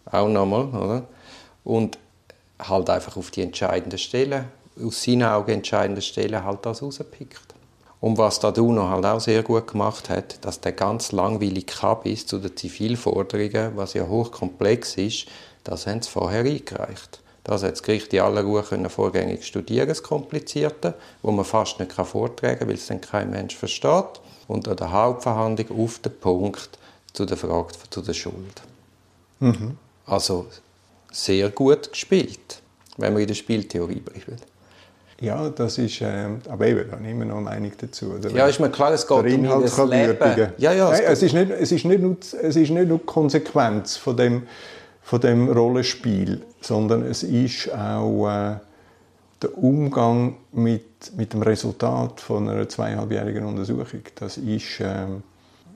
Auch 0.06 0.28
nochmal, 0.28 0.66
oder? 0.70 1.04
Und 1.64 2.00
halt 2.58 2.90
einfach 2.90 3.16
auf 3.16 3.30
die 3.30 3.44
entscheidenden 3.44 4.00
Stellen 4.00 4.46
aus 4.82 5.04
seinen 5.04 5.24
Augen 5.24 5.52
entscheidenden 5.52 6.02
Stellen 6.02 6.44
halt 6.44 6.66
das 6.66 6.82
rauspickt. 6.82 7.56
Und 8.02 8.18
was 8.18 8.40
da 8.40 8.52
Duno 8.52 8.90
halt 8.90 9.06
auch 9.06 9.20
sehr 9.20 9.42
gut 9.42 9.68
gemacht 9.68 10.10
hat, 10.10 10.44
dass 10.46 10.62
der 10.62 10.74
ganz 10.74 11.12
langweilige 11.12 11.66
Kabis 11.66 12.28
zu 12.28 12.38
den 12.38 12.56
Zivilforderungen, 12.56 13.76
was 13.76 13.94
ja 13.94 14.08
hochkomplex 14.08 14.98
ist, 14.98 15.28
das 15.64 15.88
haben 15.88 16.02
sie 16.02 16.10
vorher 16.10 16.44
eingereicht. 16.44 17.22
Das 17.44 17.64
hat 17.64 17.74
das 17.74 17.84
Gericht 17.84 18.14
in 18.14 18.22
aller 18.22 18.44
Ruhe 18.44 18.64
können 18.64 18.90
vorgängig 18.90 19.46
studieren, 19.46 19.88
das 19.88 20.04
Komplizierte, 20.04 20.96
wo 21.22 21.32
man 21.32 21.46
fast 21.46 21.80
nicht 21.80 21.92
vortragen 21.92 22.60
kann, 22.60 22.68
weil 22.68 22.76
es 22.76 22.88
dann 22.88 23.02
kein 23.02 23.30
Mensch 23.30 23.56
versteht. 23.56 24.20
Und 24.48 24.68
an 24.68 24.78
der 24.78 24.92
Hauptverhandlung 24.92 25.84
auf 25.84 26.00
den 26.00 26.20
Punkt 26.20 26.78
zu 27.14 27.26
der 27.26 27.38
Frage 27.38 27.74
zu 27.90 28.02
der 28.02 28.14
Schuld. 28.14 28.62
Mhm. 29.40 29.78
Also 30.06 30.48
sehr 31.12 31.50
gut 31.50 31.92
gespielt, 31.92 32.62
wenn 32.98 33.14
wir 33.14 33.22
in 33.22 33.28
der 33.28 33.36
Spieltheorie 33.36 34.02
bleiben. 34.02 34.38
Ja, 35.22 35.50
das 35.50 35.78
ist, 35.78 36.02
äh, 36.02 36.28
aber 36.50 36.68
eben, 36.68 36.90
da 36.90 36.98
immer 36.98 37.26
noch 37.26 37.38
eine 37.38 37.46
Meinung 37.46 37.72
dazu. 37.80 38.16
Oder? 38.16 38.30
Ja, 38.32 38.48
ist 38.48 38.60
mir 38.60 38.70
klar, 38.70 38.92
es 38.92 39.08
geht 39.08 39.18
um 39.18 39.62
das 39.62 39.78
Leben. 39.78 40.18
Ja, 40.58 40.74
ja, 40.74 40.92
es, 40.92 41.00
Nein, 41.00 41.08
es, 41.10 41.24
ist 41.24 41.34
nicht, 41.34 41.52
es, 41.52 41.72
ist 41.72 41.86
nicht 41.86 42.02
nur, 42.02 42.18
es 42.20 42.56
ist 42.56 42.70
nicht 42.70 42.90
nur 42.90 43.00
die 43.00 43.06
Konsequenz 43.06 43.96
von 43.96 44.18
dem, 44.18 44.44
von 45.02 45.22
dem 45.22 45.50
Rollenspiel, 45.50 46.42
sondern 46.60 47.04
es 47.04 47.24
ist 47.24 47.74
auch 47.74 48.28
äh, 48.28 48.56
der 49.42 49.58
Umgang 49.58 50.36
mit, 50.52 51.16
mit 51.16 51.32
dem 51.32 51.44
Resultat 51.44 52.20
von 52.20 52.50
einer 52.50 52.68
zweieinhalbjährigen 52.68 53.46
Untersuchung. 53.46 54.02
Das 54.16 54.38
ist, 54.38 54.82
äh, 54.82 55.06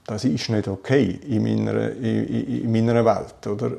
das 0.05 0.25
ist 0.25 0.49
nicht 0.49 0.67
okay 0.67 1.17
in 1.27 1.43
meiner, 1.43 1.91
in, 1.91 2.63
in 2.63 2.71
meiner 2.71 3.05
Welt. 3.05 3.47
Oder? 3.47 3.71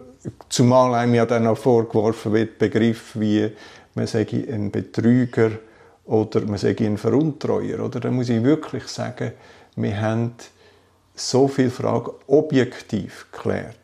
Zumal 0.48 0.94
einem 0.94 1.14
ja 1.14 1.26
dann 1.26 1.46
auch 1.46 1.58
vorgeworfen 1.58 2.32
wird, 2.32 2.58
Begriff 2.58 3.12
wie 3.14 3.50
man 3.94 4.06
sage 4.06 4.46
ein 4.50 4.70
Betrüger 4.70 5.50
oder 6.04 6.40
man 6.42 6.58
sage 6.58 6.86
ein 6.86 6.98
Veruntreuer. 6.98 7.80
Oder? 7.80 8.00
Da 8.00 8.10
muss 8.10 8.28
ich 8.28 8.42
wirklich 8.42 8.84
sagen, 8.84 9.32
wir 9.76 10.00
haben 10.00 10.32
so 11.14 11.48
viele 11.48 11.70
Fragen 11.70 12.10
objektiv 12.26 13.26
geklärt. 13.32 13.76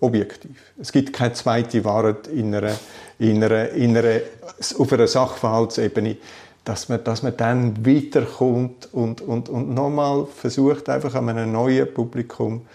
Objektiv. 0.00 0.72
Es 0.80 0.90
gibt 0.92 1.12
keine 1.12 1.32
zweite 1.34 1.84
Wahrheit 1.84 2.26
in 2.26 2.54
einer, 2.54 2.72
in 3.18 3.42
einer, 3.42 3.70
in 3.70 3.96
einer, 3.96 4.20
auf 4.78 4.92
einer 4.92 5.06
Sachverhaltsebene, 5.06 6.16
dass 6.64 6.88
man, 6.88 7.02
dass 7.04 7.22
man 7.22 7.36
dann 7.36 7.84
weiterkommt 7.84 8.88
und, 8.92 9.20
und, 9.20 9.48
und 9.48 9.74
nochmal 9.74 10.26
versucht, 10.26 10.88
einfach 10.88 11.14
an 11.14 11.28
einem 11.28 11.52
neuen 11.52 11.92
Publikum 11.92 12.66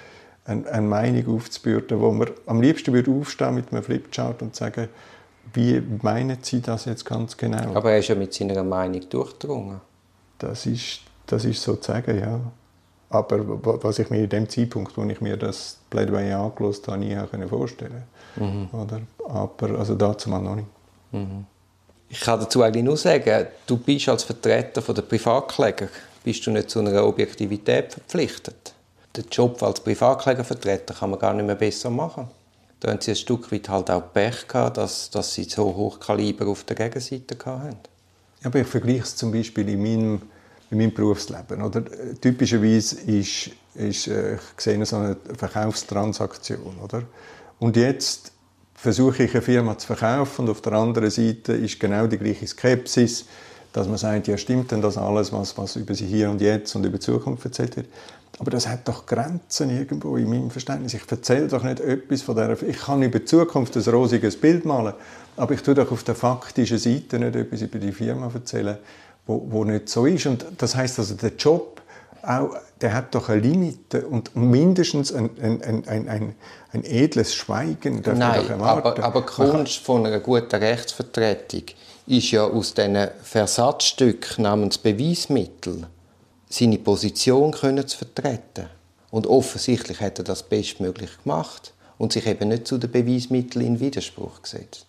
eine, 0.45 0.67
eine 0.67 0.87
Meinung 0.87 1.35
aufzubürden, 1.35 1.99
wo 1.99 2.11
man 2.11 2.29
am 2.45 2.61
liebsten 2.61 2.93
würde 2.93 3.11
aufstehen 3.11 3.55
mit 3.55 3.71
einem 3.71 3.83
Flipchart 3.83 4.41
und 4.41 4.55
sagen, 4.55 4.89
wie 5.53 5.81
meinen 6.01 6.37
Sie 6.41 6.61
das 6.61 6.85
jetzt 6.85 7.05
ganz 7.05 7.35
genau? 7.37 7.75
Aber 7.75 7.91
er 7.91 7.99
ist 7.99 8.07
ja 8.07 8.15
mit 8.15 8.33
seiner 8.33 8.63
Meinung 8.63 9.07
durchdrungen. 9.09 9.81
Das 10.37 10.65
ist, 10.65 11.01
das 11.25 11.45
ist 11.45 11.61
so 11.61 11.75
zu 11.75 11.91
sagen, 11.91 12.19
ja. 12.19 12.39
Aber 13.09 13.39
was 13.83 13.99
ich 13.99 14.09
mir 14.09 14.23
in 14.23 14.29
dem 14.29 14.49
Zeitpunkt, 14.49 14.97
wo 14.97 15.03
ich 15.03 15.21
mir 15.21 15.37
das 15.37 15.77
Plädoyer 15.89 16.39
angelost 16.39 16.87
habe, 16.87 16.99
nie 16.99 17.17
vorstellen 17.47 18.03
mhm. 18.35 18.67
Oder? 18.73 19.01
Aber 19.29 19.79
also 19.79 19.95
dazu 19.95 20.29
mal 20.29 20.41
noch 20.41 20.55
nicht. 20.55 20.67
Mhm. 21.11 21.45
Ich 22.09 22.19
kann 22.19 22.39
dazu 22.39 22.61
eigentlich 22.61 22.83
nur 22.83 22.97
sagen, 22.97 23.47
du 23.65 23.77
bist 23.77 24.09
als 24.09 24.23
Vertreter 24.23 24.81
der 24.81 25.01
Privatkläger 25.01 25.87
bist 26.23 26.45
du 26.45 26.51
nicht 26.51 26.69
zu 26.69 26.79
einer 26.79 27.05
Objektivität 27.05 27.93
verpflichtet. 27.93 28.73
Den 29.15 29.25
Job 29.31 29.61
als 29.63 29.79
Privatklägervertreter 29.79 30.93
kann 30.93 31.11
man 31.11 31.19
gar 31.19 31.33
nicht 31.33 31.45
mehr 31.45 31.55
besser 31.55 31.89
machen 31.89 32.27
da 32.79 32.91
haben 32.91 33.01
sie 33.01 33.11
ein 33.11 33.15
Stück 33.15 33.51
weit 33.51 33.69
halt 33.69 33.89
auch 33.89 34.13
Pech 34.13 34.47
gehabt, 34.47 34.77
dass, 34.77 35.09
dass 35.09 35.33
sie 35.33 35.45
so 35.45 35.63
Hochkaliber 35.75 36.47
auf 36.47 36.63
der 36.63 36.75
Gegenseite 36.75 37.37
hatten. 37.45 37.77
Aber 38.43 38.59
ich 38.59 38.67
vergleiche 38.67 39.01
es 39.01 39.15
zum 39.15 39.31
Beispiel 39.31 39.67
in 39.69 39.81
meinem, 39.81 40.21
in 40.69 40.77
meinem 40.77 40.93
Berufsleben. 40.93 41.61
Oder? 41.61 41.83
Typischerweise 42.21 43.01
ist, 43.01 43.49
ist 43.73 44.07
äh, 44.07 44.35
ich 44.35 44.61
sehe 44.61 44.85
so 44.85 44.97
eine 44.97 45.17
Verkaufstransaktion. 45.35 46.77
Oder? 46.83 47.03
Und 47.59 47.75
jetzt 47.75 48.31
versuche 48.75 49.23
ich 49.23 49.31
eine 49.31 49.41
Firma 49.41 49.77
zu 49.77 49.87
verkaufen 49.87 50.45
und 50.45 50.51
auf 50.51 50.61
der 50.61 50.73
anderen 50.73 51.09
Seite 51.09 51.53
ist 51.53 51.79
genau 51.79 52.05
die 52.05 52.19
gleiche 52.19 52.45
Skepsis, 52.45 53.25
dass 53.73 53.87
man 53.87 53.97
sagt, 53.97 54.27
ja 54.27 54.37
stimmt 54.37 54.71
denn 54.71 54.81
das 54.81 54.97
alles, 54.97 55.33
was, 55.33 55.57
was 55.57 55.75
über 55.75 55.95
sie 55.95 56.05
hier 56.05 56.29
und 56.29 56.41
jetzt 56.41 56.75
und 56.75 56.85
über 56.85 56.97
die 56.97 57.03
Zukunft 57.03 57.43
erzählt 57.43 57.75
wird. 57.75 57.87
Aber 58.39 58.51
das 58.51 58.67
hat 58.67 58.87
doch 58.87 59.05
Grenzen 59.05 59.75
irgendwo 59.75 60.15
in 60.17 60.29
meinem 60.29 60.51
Verständnis. 60.51 60.93
Ich 60.93 61.09
erzähle 61.09 61.47
doch 61.47 61.63
nicht 61.63 61.79
etwas 61.79 62.21
von 62.21 62.35
der. 62.35 62.61
Ich 62.61 62.77
kann 62.77 63.01
über 63.01 63.19
die 63.19 63.25
Zukunft 63.25 63.75
ein 63.75 63.83
rosiges 63.83 64.39
Bild 64.39 64.63
malen, 64.63 64.93
aber 65.35 65.53
ich 65.53 65.63
tue 65.63 65.73
doch 65.73 65.91
auf 65.91 66.03
der 66.03 66.15
faktischen 66.15 66.77
Seite 66.77 67.17
nicht 67.17 67.35
etwas 67.35 67.61
über 67.61 67.79
die 67.79 67.91
Firma 67.91 68.29
erzählen, 68.31 68.77
wo, 69.25 69.43
wo 69.49 69.63
nicht 69.63 69.89
so 69.89 70.05
ist. 70.05 70.27
Und 70.27 70.45
das 70.57 70.75
heißt 70.75 70.99
also, 70.99 71.15
der 71.15 71.31
Job 71.35 71.81
auch, 72.21 72.55
der 72.81 72.93
hat 72.93 73.15
doch 73.15 73.29
eine 73.29 73.41
Limite 73.41 74.05
und 74.05 74.35
mindestens 74.35 75.13
ein, 75.13 75.29
ein, 75.41 75.63
ein, 75.63 76.07
ein, 76.07 76.35
ein 76.73 76.83
edles 76.83 77.33
Schweigen 77.33 78.03
darf 78.03 78.17
Nein, 78.17 78.41
doch 78.41 78.49
erwarten. 78.49 79.01
Aber, 79.01 79.03
aber 79.03 79.25
Kunst 79.25 79.79
von 79.79 80.05
einer 80.05 80.19
guten 80.19 80.55
Rechtsvertretung 80.55 81.63
ist 82.05 82.31
ja 82.31 82.43
aus 82.43 82.73
diesen 82.73 83.07
Versatzstücken 83.23 84.43
namens 84.43 84.77
Beweismittel 84.77 85.87
seine 86.57 86.77
Position 86.77 87.51
können 87.51 87.87
zu 87.87 87.97
vertreten. 87.97 88.67
Und 89.09 89.27
offensichtlich 89.27 90.01
hat 90.01 90.19
er 90.19 90.23
das 90.23 90.43
bestmöglich 90.43 91.11
gemacht 91.23 91.73
und 91.97 92.13
sich 92.13 92.27
eben 92.27 92.49
nicht 92.49 92.67
zu 92.67 92.77
den 92.77 92.91
Beweismitteln 92.91 93.65
in 93.65 93.79
Widerspruch 93.79 94.41
gesetzt. 94.41 94.85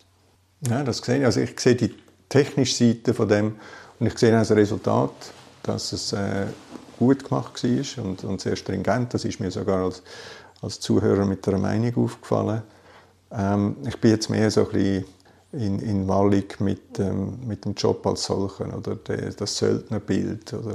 Ja, 0.68 0.82
das 0.82 0.98
sehe 0.98 1.18
ich. 1.18 1.24
Also 1.24 1.40
ich 1.40 1.58
sehe 1.58 1.76
die 1.76 1.94
technische 2.28 2.74
Seite 2.74 3.14
von 3.14 3.28
dem 3.28 3.56
und 3.98 4.06
ich 4.06 4.18
sehe 4.18 4.36
als 4.36 4.50
Resultat, 4.50 5.12
dass 5.62 5.92
es 5.92 6.12
äh, 6.12 6.46
gut 6.98 7.24
gemacht 7.24 7.62
war 7.62 8.04
und, 8.04 8.24
und, 8.24 8.40
sehr 8.40 8.56
stringent. 8.56 9.14
Das 9.14 9.24
ist 9.24 9.38
mir 9.40 9.50
sogar 9.50 9.84
als, 9.84 10.02
als 10.60 10.80
Zuhörer 10.80 11.24
mit 11.24 11.46
der 11.46 11.58
Meinung 11.58 12.04
aufgefallen. 12.04 12.62
Ähm, 13.30 13.76
ich 13.86 14.00
bin 14.00 14.10
jetzt 14.10 14.30
mehr 14.30 14.50
so 14.50 14.66
ein 14.66 14.72
bisschen 14.72 15.04
in, 15.52 15.78
in 15.78 16.08
Wallig 16.08 16.60
mit, 16.60 16.98
ähm, 16.98 17.38
mit 17.46 17.64
dem 17.64 17.74
Job 17.74 18.06
als 18.06 18.24
solchen 18.24 18.72
oder 18.72 18.96
der, 18.96 19.30
das 19.32 19.56
Söldnerbild 19.56 20.52
oder 20.54 20.74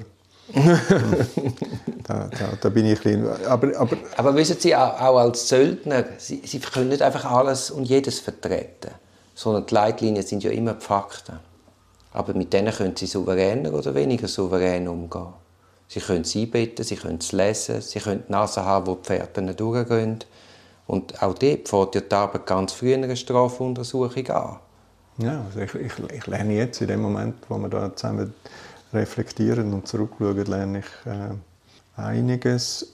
da, 2.04 2.30
da, 2.30 2.50
da, 2.62 2.70
bin 2.70 2.86
ich 2.86 3.04
ein 3.06 3.28
aber, 3.48 3.76
aber, 3.76 3.98
aber 4.16 4.36
wissen 4.36 4.58
Sie, 4.60 4.76
auch, 4.76 5.02
auch 5.02 5.18
als 5.18 5.50
Söldner, 5.50 6.06
Sie, 6.18 6.42
Sie 6.46 6.60
können 6.60 6.90
nicht 6.90 7.02
einfach 7.02 7.26
alles 7.26 7.72
und 7.72 7.86
jedes 7.86 8.20
vertreten, 8.20 8.92
sondern 9.34 9.66
die 9.66 9.74
Leitlinien 9.74 10.24
sind 10.24 10.44
ja 10.44 10.52
immer 10.52 10.74
die 10.74 10.86
Fakten. 10.86 11.40
Aber 12.12 12.36
mit 12.36 12.54
denen 12.54 12.72
können 12.72 12.96
Sie 12.96 13.08
souveräner 13.08 13.74
oder 13.74 13.96
weniger 13.96 14.28
souverän 14.28 14.88
umgehen. 14.88 15.34
Sie 15.88 16.00
können 16.00 16.22
es 16.22 16.36
einbetten, 16.36 16.86
Sie 16.86 16.96
können 16.96 17.18
es 17.18 17.32
lesen, 17.32 17.82
Sie 17.82 18.00
können 18.00 18.24
die 18.28 18.32
Nase 18.32 18.64
haben, 18.64 18.86
wo 18.86 18.96
die 18.96 19.04
Pferde 19.04 19.56
durchgehen. 19.56 20.20
Und 20.86 21.22
auch 21.24 21.34
dort 21.34 21.68
fängt 21.68 21.96
ja 21.96 22.02
die 22.02 22.16
Arbeit 22.16 22.46
ganz 22.46 22.74
früh 22.74 22.94
eine 22.94 23.16
Strafuntersuchung 23.16 24.30
an. 24.30 24.60
Ja, 25.18 25.46
also 25.46 25.60
ich, 25.60 25.74
ich, 25.76 25.94
ich 26.12 26.28
lerne 26.28 26.54
jetzt 26.54 26.82
in 26.82 26.88
dem 26.88 27.02
Moment, 27.02 27.36
wo 27.48 27.58
wir 27.58 27.70
da 27.70 27.96
zusammen 27.96 28.34
reflektieren 28.94 29.74
und 29.74 29.88
zurückschauen, 29.88 30.46
lerne 30.46 30.80
ich 30.80 31.12
äh, 31.12 32.02
einiges, 32.02 32.94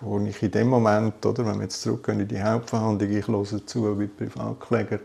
wo 0.00 0.18
ich 0.20 0.42
in 0.42 0.50
dem 0.50 0.68
Moment, 0.68 1.24
oder, 1.26 1.46
wenn 1.46 1.56
wir 1.56 1.64
jetzt 1.64 1.82
zurückgehen 1.82 2.20
in 2.20 2.28
die 2.28 2.42
Hauptverhandlung, 2.42 3.10
ich 3.10 3.28
höre 3.28 3.66
zu, 3.66 3.98
wie 3.98 4.06
die 4.06 4.24
Privatkläger 4.24 5.00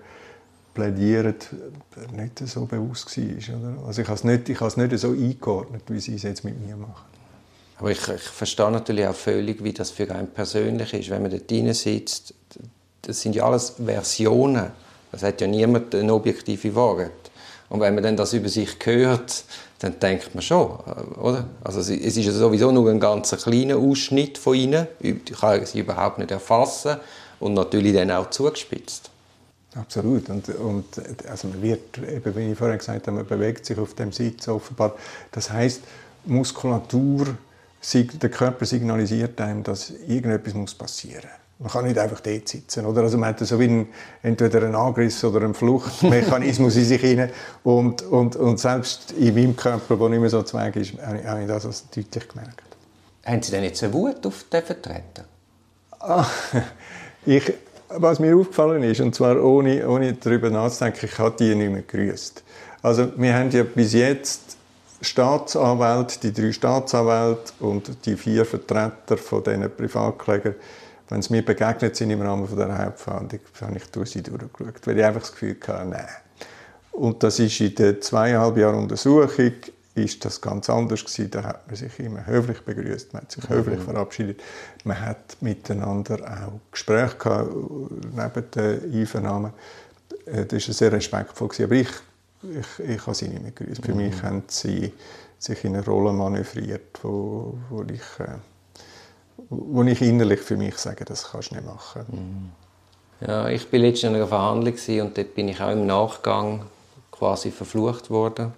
plädieren, 0.74 1.36
nicht 2.16 2.40
so 2.48 2.66
bewusst 2.66 3.18
war. 3.18 3.58
Oder? 3.58 3.88
Also 3.88 4.02
ich 4.02 4.08
habe 4.08 4.16
es 4.16 4.24
nicht, 4.24 4.50
ich 4.50 4.60
habe 4.60 4.68
es 4.68 4.78
nicht 4.78 4.98
so 5.00 5.10
eingeordnet, 5.12 5.84
wie 5.88 6.00
sie 6.00 6.16
es 6.16 6.24
jetzt 6.24 6.44
mit 6.44 6.60
mir 6.66 6.76
machen. 6.76 7.06
Aber 7.78 7.92
ich, 7.92 8.08
ich 8.08 8.22
verstehe 8.22 8.72
natürlich 8.72 9.06
auch 9.08 9.16
völlig, 9.16 9.64
wie 9.64 9.74
das 9.74 9.92
für 9.92 10.10
einen 10.14 10.28
persönlich 10.28 10.94
ist, 10.94 11.10
wenn 11.10 11.22
man 11.22 11.32
dort 11.32 11.50
drin 11.50 11.74
sitzt. 11.74 12.34
Das 13.02 13.22
sind 13.22 13.36
ja 13.36 13.46
alles 13.46 13.76
Versionen. 13.84 14.72
Das 15.12 15.24
hat 15.24 15.42
ja 15.42 15.48
niemand 15.48 15.94
eine 15.96 16.14
objektive 16.14 16.74
Wahrheit. 16.76 17.12
Und 17.76 17.82
wenn 17.82 17.94
man 17.94 18.04
dann 18.04 18.16
das 18.16 18.32
über 18.32 18.48
sich 18.48 18.78
hört, 18.86 19.44
dann 19.80 20.00
denkt 20.00 20.34
man 20.34 20.42
schon, 20.42 20.70
oder? 21.22 21.46
Also 21.62 21.82
es 21.82 21.90
ist 21.90 22.16
sowieso 22.16 22.72
nur 22.72 22.90
ein 22.90 23.02
ganz 23.02 23.36
kleiner 23.36 23.76
Ausschnitt 23.76 24.38
von 24.38 24.56
ihnen. 24.56 24.88
Ich 25.02 25.26
kann 25.26 25.66
sie 25.66 25.80
überhaupt 25.80 26.18
nicht 26.18 26.32
erfassen 26.32 26.96
und 27.42 27.54
natürlich 27.54 27.94
dann 27.94 28.12
auch 28.12 28.30
zugespitzt. 28.30 29.10
Absolut. 29.76 30.30
Und, 30.30 30.48
und 30.48 30.86
also 31.30 31.50
man 31.50 31.62
wird, 31.62 31.98
eben, 31.98 32.36
wie 32.38 32.52
ich 32.54 32.58
vorhin 32.58 32.78
gesagt 32.78 33.08
habe, 33.08 33.18
man 33.18 33.28
bewegt 33.28 33.66
sich 33.66 33.78
auf 33.78 33.94
dem 33.94 34.14
Sitz 34.14 34.48
offenbar. 34.48 34.96
Das 35.34 35.50
heißt, 35.50 35.82
Muskulatur, 36.24 37.36
der 37.94 38.30
Körper 38.30 38.66
signalisiert 38.66 39.42
einem, 39.42 39.64
dass 39.64 39.90
irgendetwas 39.90 40.76
passieren 40.76 41.24
muss. 41.24 41.45
Man 41.58 41.72
kann 41.72 41.86
nicht 41.86 41.98
einfach 41.98 42.20
dort 42.20 42.50
sitzen. 42.50 42.86
Oder? 42.86 43.04
Also 43.04 43.18
man 43.18 43.30
hat 43.30 43.40
so 43.40 43.60
wie 43.60 43.64
einen, 43.64 43.88
entweder 44.22 44.64
einen 44.64 44.76
Angriff 44.76 45.24
oder 45.24 45.42
einen 45.42 45.54
Fluchtmechanismus 45.54 46.76
in 46.78 46.86
sich 46.86 47.02
hinein. 47.02 47.30
Und, 47.64 48.02
und, 48.02 48.36
und 48.36 48.60
selbst 48.60 49.14
in 49.14 49.34
meinem 49.34 49.56
Körper, 49.56 49.96
der 49.96 50.10
nicht 50.10 50.20
mehr 50.20 50.30
so 50.30 50.44
zweig 50.44 50.76
ist, 50.76 50.94
habe 51.02 51.42
ich 51.42 51.48
das 51.48 51.66
also 51.66 51.84
deutlich 51.96 52.28
gemerkt. 52.28 52.62
Haben 53.26 53.42
Sie 53.42 53.52
denn 53.52 53.64
jetzt 53.64 53.84
eine 53.84 53.94
Wut 53.94 54.26
auf 54.26 54.46
den 54.52 54.64
Vertreter? 54.64 55.26
Ah, 56.00 56.26
ich, 57.26 57.54
was 57.90 58.20
mir 58.20 58.36
aufgefallen 58.36 58.84
ist, 58.84 59.00
und 59.00 59.16
zwar 59.16 59.42
ohne, 59.42 59.88
ohne 59.88 60.14
darüber 60.14 60.50
nachzudenken, 60.50 61.06
ich 61.06 61.18
habe 61.18 61.36
die 61.40 61.56
nicht 61.56 61.72
mehr 61.72 61.82
gegrüßt. 61.84 62.44
Also 62.82 63.14
wir 63.16 63.34
haben 63.34 63.50
ja 63.50 63.64
bis 63.64 63.94
jetzt 63.94 64.58
Staatsanwälte, 65.02 66.20
die 66.20 66.34
drei 66.34 66.52
Staatsanwälte 66.52 67.54
und 67.60 68.06
die 68.06 68.16
vier 68.16 68.46
Vertreter 68.46 69.18
von 69.18 69.44
diesen 69.44 69.76
Privatklägern 69.76 70.56
wenn 71.10 71.22
sie 71.22 71.34
mir 71.34 71.44
begegnet 71.44 71.96
sind 71.96 72.10
im 72.10 72.22
Rahmen 72.22 72.48
von 72.48 72.58
der 72.58 72.78
Hauptverhandlung, 72.78 73.42
habe 73.62 73.78
ich 73.78 73.86
durch 73.92 74.12
sie 74.12 74.24
durchgeschaut, 74.24 74.86
weil 74.86 74.98
ich 74.98 75.06
einfach 75.06 75.22
das 75.22 75.32
Gefühl 75.32 75.58
hatte, 75.68 75.90
nein. 75.90 76.08
Und 76.92 77.24
das 77.24 77.40
ist 77.40 77.60
in 77.60 77.76
den 77.76 78.02
zweieinhalb 78.02 78.58
Jahren 78.58 78.76
Untersuchung 78.76 79.52
ist 79.96 80.26
das 80.26 80.42
ganz 80.42 80.70
anders 80.70 81.04
gewesen. 81.04 81.32
Da 81.32 81.44
hat 81.44 81.68
man 81.68 81.76
sich 81.76 82.00
immer 82.00 82.26
höflich 82.26 82.62
begrüßt, 82.62 83.14
man 83.14 83.24
hat 83.24 83.32
sich 83.32 83.50
höflich 83.50 83.80
mhm. 83.80 83.84
verabschiedet, 83.84 84.42
man 84.84 85.00
hat 85.00 85.38
miteinander 85.42 86.20
auch 86.22 86.60
Gespräche 86.72 87.16
gehabt, 87.18 87.50
neben 87.52 88.52
der 88.52 88.82
Einvernahme. 88.84 89.54
Äh, 90.26 90.46
das 90.46 90.68
war 90.68 90.74
sehr 90.74 90.92
respektvoll 90.92 91.48
gewesen. 91.48 91.64
aber 91.66 91.76
ich, 91.76 91.90
ich, 92.44 92.90
ich 92.90 93.02
habe 93.02 93.16
sie 93.16 93.30
nicht 93.30 93.42
mehr 93.42 93.52
gegrüßt. 93.52 93.86
Für 93.86 93.94
mhm. 93.94 93.98
mich 93.98 94.22
haben 94.22 94.44
sie 94.48 94.94
sich 95.40 95.64
in 95.64 95.76
eine 95.76 95.86
Rolle 95.86 96.14
manövriert, 96.14 97.00
wo, 97.02 97.58
wo 97.70 97.84
ich 97.84 98.02
äh, 98.20 98.38
wo 99.50 99.84
ich 99.84 100.02
innerlich 100.02 100.42
für 100.42 100.58
mich 100.58 100.78
sage, 100.78 101.06
das 101.06 101.32
kannst 101.32 101.52
du 101.52 101.56
nicht 101.56 101.66
machen. 101.66 102.06
Mhm. 102.08 102.52
Ja, 103.26 103.48
ich 103.48 103.72
war 103.72 103.80
letztens 103.80 104.12
in 104.12 104.16
einer 104.16 104.28
Verhandlung 104.28 104.74
und 105.02 105.18
dort 105.18 105.36
bin 105.36 105.48
ich 105.48 105.62
auch 105.62 105.72
im 105.72 105.86
Nachgang 105.86 106.66
quasi 107.12 107.52
verflucht 107.52 108.10
worden. 108.10 108.54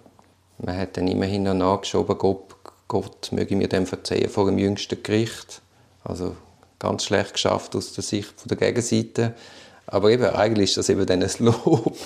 Man 0.58 0.76
hat 0.76 0.96
dann 0.96 1.06
immerhin 1.06 1.44
noch 1.44 1.54
nachgeschoben, 1.54 2.18
Gott, 2.18 2.56
Gott 2.88 3.30
möge 3.30 3.54
mir 3.54 3.68
dem 3.68 3.86
verzeihen 3.86 4.28
vor 4.28 4.46
dem 4.46 4.58
jüngsten 4.58 5.02
Gericht. 5.02 5.62
Also 6.02 6.36
ganz 6.78 7.04
schlecht 7.04 7.34
geschafft 7.34 7.76
aus 7.76 7.92
der 7.92 8.02
Sicht 8.02 8.34
der 8.50 8.56
Gegenseite. 8.56 9.34
Aber 9.86 10.10
eben, 10.10 10.24
eigentlich 10.24 10.70
ist 10.70 10.76
das 10.78 10.88
eben 10.88 11.06
dann 11.06 11.22
ein 11.22 11.30
Lob. 11.38 11.96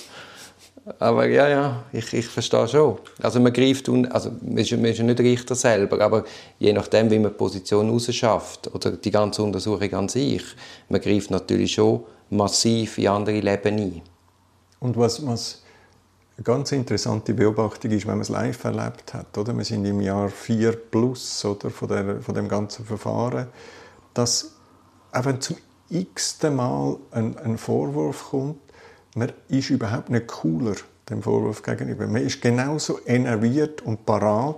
Aber 0.98 1.26
ja, 1.26 1.48
ja, 1.48 1.84
ich, 1.92 2.12
ich 2.12 2.26
verstehe 2.26 2.66
schon. 2.66 2.98
Also 3.20 3.38
man 3.38 3.52
greift, 3.52 3.88
also 3.88 4.32
man 4.40 4.58
ist, 4.58 4.72
man 4.72 4.86
ist 4.86 5.00
nicht 5.00 5.20
Richter 5.20 5.54
selber, 5.54 6.00
aber 6.00 6.24
je 6.58 6.72
nachdem, 6.72 7.08
wie 7.10 7.20
man 7.20 7.30
die 7.30 7.38
Position 7.38 7.88
rausschafft 7.90 8.74
oder 8.74 8.92
die 8.92 9.10
ganze 9.12 9.44
Untersuchung 9.44 9.92
an 9.94 10.08
sich, 10.08 10.42
man 10.88 11.00
greift 11.00 11.30
natürlich 11.30 11.74
schon 11.74 12.04
massiv 12.30 12.98
in 12.98 13.08
andere 13.08 13.38
Leben 13.38 13.78
ein. 13.78 14.02
Und 14.80 14.96
was, 14.96 15.24
was 15.24 15.62
eine 16.36 16.44
ganz 16.44 16.72
interessante 16.72 17.34
Beobachtung 17.34 17.92
ist, 17.92 18.06
wenn 18.06 18.14
man 18.14 18.22
es 18.22 18.28
live 18.28 18.64
erlebt 18.64 19.14
hat, 19.14 19.38
oder? 19.38 19.56
Wir 19.56 19.64
sind 19.64 19.84
im 19.84 20.00
Jahr 20.00 20.28
4 20.28 20.72
plus 20.72 21.44
oder, 21.44 21.70
von, 21.70 21.88
der, 21.88 22.20
von 22.20 22.34
dem 22.34 22.48
ganzen 22.48 22.84
Verfahren, 22.84 23.46
dass 24.14 24.56
wenn 25.12 25.40
zum 25.40 25.56
x-ten 25.90 26.56
Mal 26.56 26.96
ein, 27.12 27.38
ein 27.38 27.58
Vorwurf 27.58 28.30
kommt, 28.30 28.58
man 29.14 29.32
ist 29.48 29.70
überhaupt 29.70 30.10
nicht 30.10 30.26
cooler 30.26 30.74
dem 31.08 31.22
Vorwurf 31.22 31.62
gegenüber. 31.62 32.06
Man 32.06 32.22
ist 32.22 32.40
genauso 32.40 33.00
enerviert 33.06 33.82
und 33.82 34.06
parat, 34.06 34.56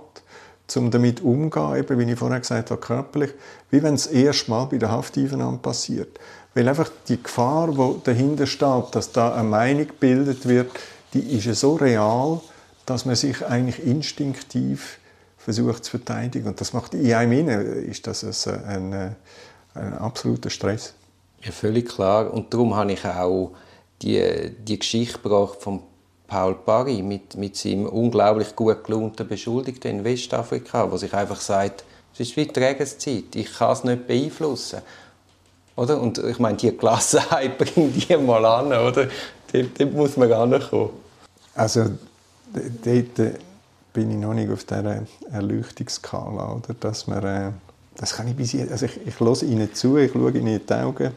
um 0.75 0.89
damit 0.89 1.21
umzugehen, 1.21 1.77
eben, 1.77 1.99
wie 1.99 2.11
ich 2.11 2.17
vorher 2.17 2.39
gesagt 2.39 2.71
habe, 2.71 2.81
körperlich, 2.81 3.31
wie 3.69 3.83
wenn 3.83 3.95
es 3.95 4.07
erst 4.07 4.47
Mal 4.49 4.65
bei 4.65 4.77
der 4.77 4.91
Hafteinvernahme 4.91 5.57
passiert. 5.57 6.19
Weil 6.53 6.67
einfach 6.67 6.89
die 7.07 7.21
Gefahr, 7.21 7.71
die 7.71 8.03
dahinter 8.03 8.47
steht, 8.47 8.93
dass 8.93 9.11
da 9.11 9.35
eine 9.35 9.47
Meinung 9.47 9.87
gebildet 9.87 10.47
wird, 10.47 10.71
die 11.13 11.37
ist 11.37 11.45
ja 11.45 11.53
so 11.53 11.75
real, 11.75 12.39
dass 12.85 13.05
man 13.05 13.15
sich 13.15 13.45
eigentlich 13.45 13.85
instinktiv 13.85 14.99
versucht 15.37 15.85
zu 15.85 15.91
verteidigen. 15.91 16.47
Und 16.47 16.61
das 16.61 16.73
macht 16.73 16.93
in 16.93 17.13
einem 17.13 17.31
innen, 17.33 17.85
ist 17.85 18.07
das 18.07 18.47
ein, 18.47 18.93
ein, 18.93 19.15
ein 19.75 19.93
absoluter 19.93 20.49
Stress. 20.49 20.93
Ja, 21.41 21.51
völlig 21.51 21.89
klar. 21.89 22.33
Und 22.33 22.53
darum 22.53 22.75
habe 22.75 22.93
ich 22.93 23.05
auch 23.05 23.51
die, 24.05 24.51
die 24.65 24.79
Geschichte 24.79 25.19
gebracht 25.19 25.61
von 25.61 25.81
Paul 26.27 26.55
Pari 26.55 27.01
mit, 27.01 27.35
mit 27.35 27.55
seinem 27.55 27.87
unglaublich 27.87 28.55
gut 28.55 28.83
gelaunten 28.83 29.27
Beschuldigten 29.27 29.91
in 29.91 30.03
Westafrika, 30.03 30.91
wo 30.91 30.97
sich 30.97 31.13
einfach 31.13 31.41
sagt, 31.41 31.83
es 32.13 32.21
ist 32.21 32.37
wie 32.37 32.47
Trägerszeit, 32.47 33.35
ich 33.35 33.53
kann 33.53 33.73
es 33.73 33.83
nicht 33.83 34.07
beeinflussen. 34.07 34.79
Oder? 35.75 35.99
Und 35.99 36.17
ich 36.19 36.39
meine, 36.39 36.57
die 36.57 36.75
Gelassenheit 36.75 37.57
bringt 37.57 38.09
die 38.09 38.17
mal 38.17 38.45
an, 38.45 38.67
oder? 38.67 39.07
Dort, 39.51 39.79
dort 39.79 39.93
muss 39.93 40.15
man 40.15 40.29
gar 40.29 40.45
nicht 40.45 40.69
kommen. 40.69 40.91
Also, 41.53 41.85
dort 42.53 43.19
äh, 43.19 43.33
bin 43.91 44.11
ich 44.11 44.17
noch 44.17 44.33
nicht 44.33 44.49
auf 44.49 44.63
dieser 44.63 45.03
Erleuchtungsskala, 45.31 46.53
oder? 46.53 46.73
Dass 46.79 47.07
man, 47.07 47.23
äh, 47.23 47.51
das 47.97 48.13
kann 48.15 48.27
ich 48.27 48.35
bis 48.35 48.53
jetzt, 48.53 48.71
also 48.71 48.85
ich, 48.85 49.05
ich 49.05 49.19
höre 49.19 49.43
ihnen 49.43 49.73
zu, 49.73 49.97
ich 49.97 50.11
schaue 50.13 50.31
ihnen 50.31 50.47
in 50.47 50.65
die 50.65 50.73
Augen 50.73 51.11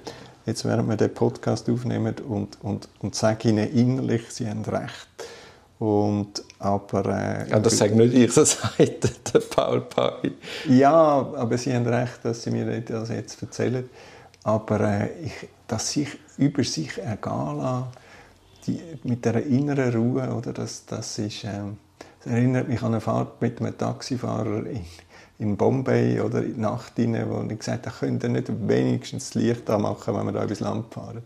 jetzt 0.48 0.64
während 0.64 0.88
wir 0.88 0.96
den 0.96 1.12
Podcast 1.12 1.68
aufnehmen 1.68 2.14
und, 2.26 2.58
und, 2.62 2.88
und 3.00 3.14
sage 3.14 3.50
ihnen 3.50 3.70
innerlich, 3.70 4.22
sie 4.30 4.48
haben 4.48 4.64
recht. 4.64 5.08
Und, 5.78 6.42
aber, 6.58 7.04
äh, 7.06 7.50
ja, 7.50 7.60
das 7.60 7.78
sage 7.78 7.94
nicht 7.94 8.14
ich, 8.14 8.34
das 8.34 8.52
sagt 8.52 9.32
der 9.32 9.40
Paul 9.40 9.82
Pari. 9.82 10.32
Ja, 10.68 10.92
aber 11.36 11.56
sie 11.56 11.72
haben 11.72 11.86
recht, 11.86 12.18
dass 12.24 12.42
sie 12.42 12.50
mir 12.50 12.80
das 12.80 13.10
jetzt 13.10 13.40
erzählen. 13.40 13.88
Aber 14.42 14.80
äh, 14.80 15.08
ich, 15.26 15.48
dass 15.68 15.92
sich 15.92 16.08
über 16.38 16.64
sich 16.64 16.98
ergehen 16.98 17.58
lassen, 17.58 17.84
die, 18.66 18.80
mit 19.04 19.24
dieser 19.24 19.42
inneren 19.42 19.94
Ruhe, 19.94 20.34
oder, 20.34 20.52
das, 20.52 20.84
das, 20.86 21.18
ist, 21.18 21.44
äh, 21.44 21.60
das 22.24 22.32
erinnert 22.32 22.68
mich 22.68 22.82
an 22.82 22.92
eine 22.92 23.00
Fahrt 23.00 23.40
mit 23.40 23.60
einem 23.60 23.76
Taxifahrer 23.76 24.66
in, 24.66 24.84
in 25.38 25.56
Bombay 25.56 26.20
oder 26.20 26.42
in 26.42 26.54
die 26.54 26.60
Nacht 26.60 26.98
rein, 26.98 27.16
wo 27.28 27.42
ich 27.48 27.58
gesagt 27.58 27.86
habe, 27.86 27.96
könnt 27.98 28.22
ihr 28.24 28.28
nicht 28.28 28.48
wenigstens 28.68 29.30
das 29.30 29.34
Licht 29.34 29.70
anmachen, 29.70 30.14
wenn 30.14 30.26
wir 30.26 30.32
da 30.32 30.44
übers 30.44 30.60
Land 30.60 30.92
fahren. 30.92 31.22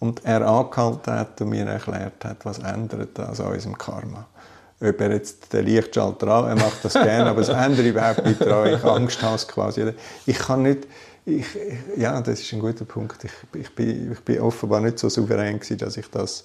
Und 0.00 0.24
er 0.24 0.46
angehalten 0.46 1.12
hat 1.12 1.40
und 1.40 1.50
mir 1.50 1.66
erklärt 1.66 2.24
hat, 2.24 2.44
was 2.44 2.58
ändert 2.58 3.10
das 3.14 3.40
an 3.40 3.52
unserem 3.52 3.76
Karma. 3.76 4.26
Ob 4.80 5.00
er 5.00 5.12
jetzt 5.12 5.52
den 5.52 5.66
Lichtschalter 5.66 6.26
an, 6.26 6.48
er 6.48 6.56
macht 6.56 6.84
das 6.84 6.94
gerne, 6.94 7.30
aber 7.30 7.42
es 7.42 7.50
ändert 7.50 7.86
überhaupt 7.86 8.26
nicht 8.26 8.40
daran, 8.40 8.74
ich 8.74 8.84
Angst 8.84 9.22
habe 9.22 9.40
quasi. 9.46 9.92
Ich 10.26 10.38
kann 10.38 10.62
nicht, 10.62 10.88
ich, 11.24 11.46
ja, 11.96 12.20
das 12.20 12.40
ist 12.40 12.52
ein 12.52 12.58
guter 12.58 12.84
Punkt. 12.84 13.22
Ich, 13.22 13.60
ich, 13.60 13.74
bin, 13.74 14.12
ich 14.12 14.20
bin 14.20 14.40
offenbar 14.40 14.80
nicht 14.80 14.98
so 14.98 15.08
souverän 15.08 15.60
gewesen, 15.60 15.78
dass 15.78 15.96
ich 15.96 16.10
das 16.10 16.44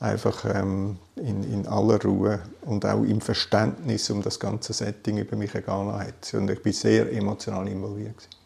einfach 0.00 0.46
ähm, 0.46 0.98
in, 1.16 1.44
in, 1.44 1.66
aller 1.66 2.02
Ruhe 2.02 2.40
und 2.62 2.84
auch 2.86 3.02
im 3.02 3.20
Verständnis 3.20 4.08
um 4.10 4.22
das 4.22 4.40
ganze 4.40 4.72
Setting 4.72 5.18
über 5.18 5.36
mich 5.36 5.54
ergehen 5.54 5.92
hat. 5.92 6.32
Und 6.34 6.50
ich 6.50 6.62
bin 6.62 6.72
sehr 6.72 7.12
emotional 7.12 7.68
involviert. 7.68 8.16
Gewesen. 8.16 8.39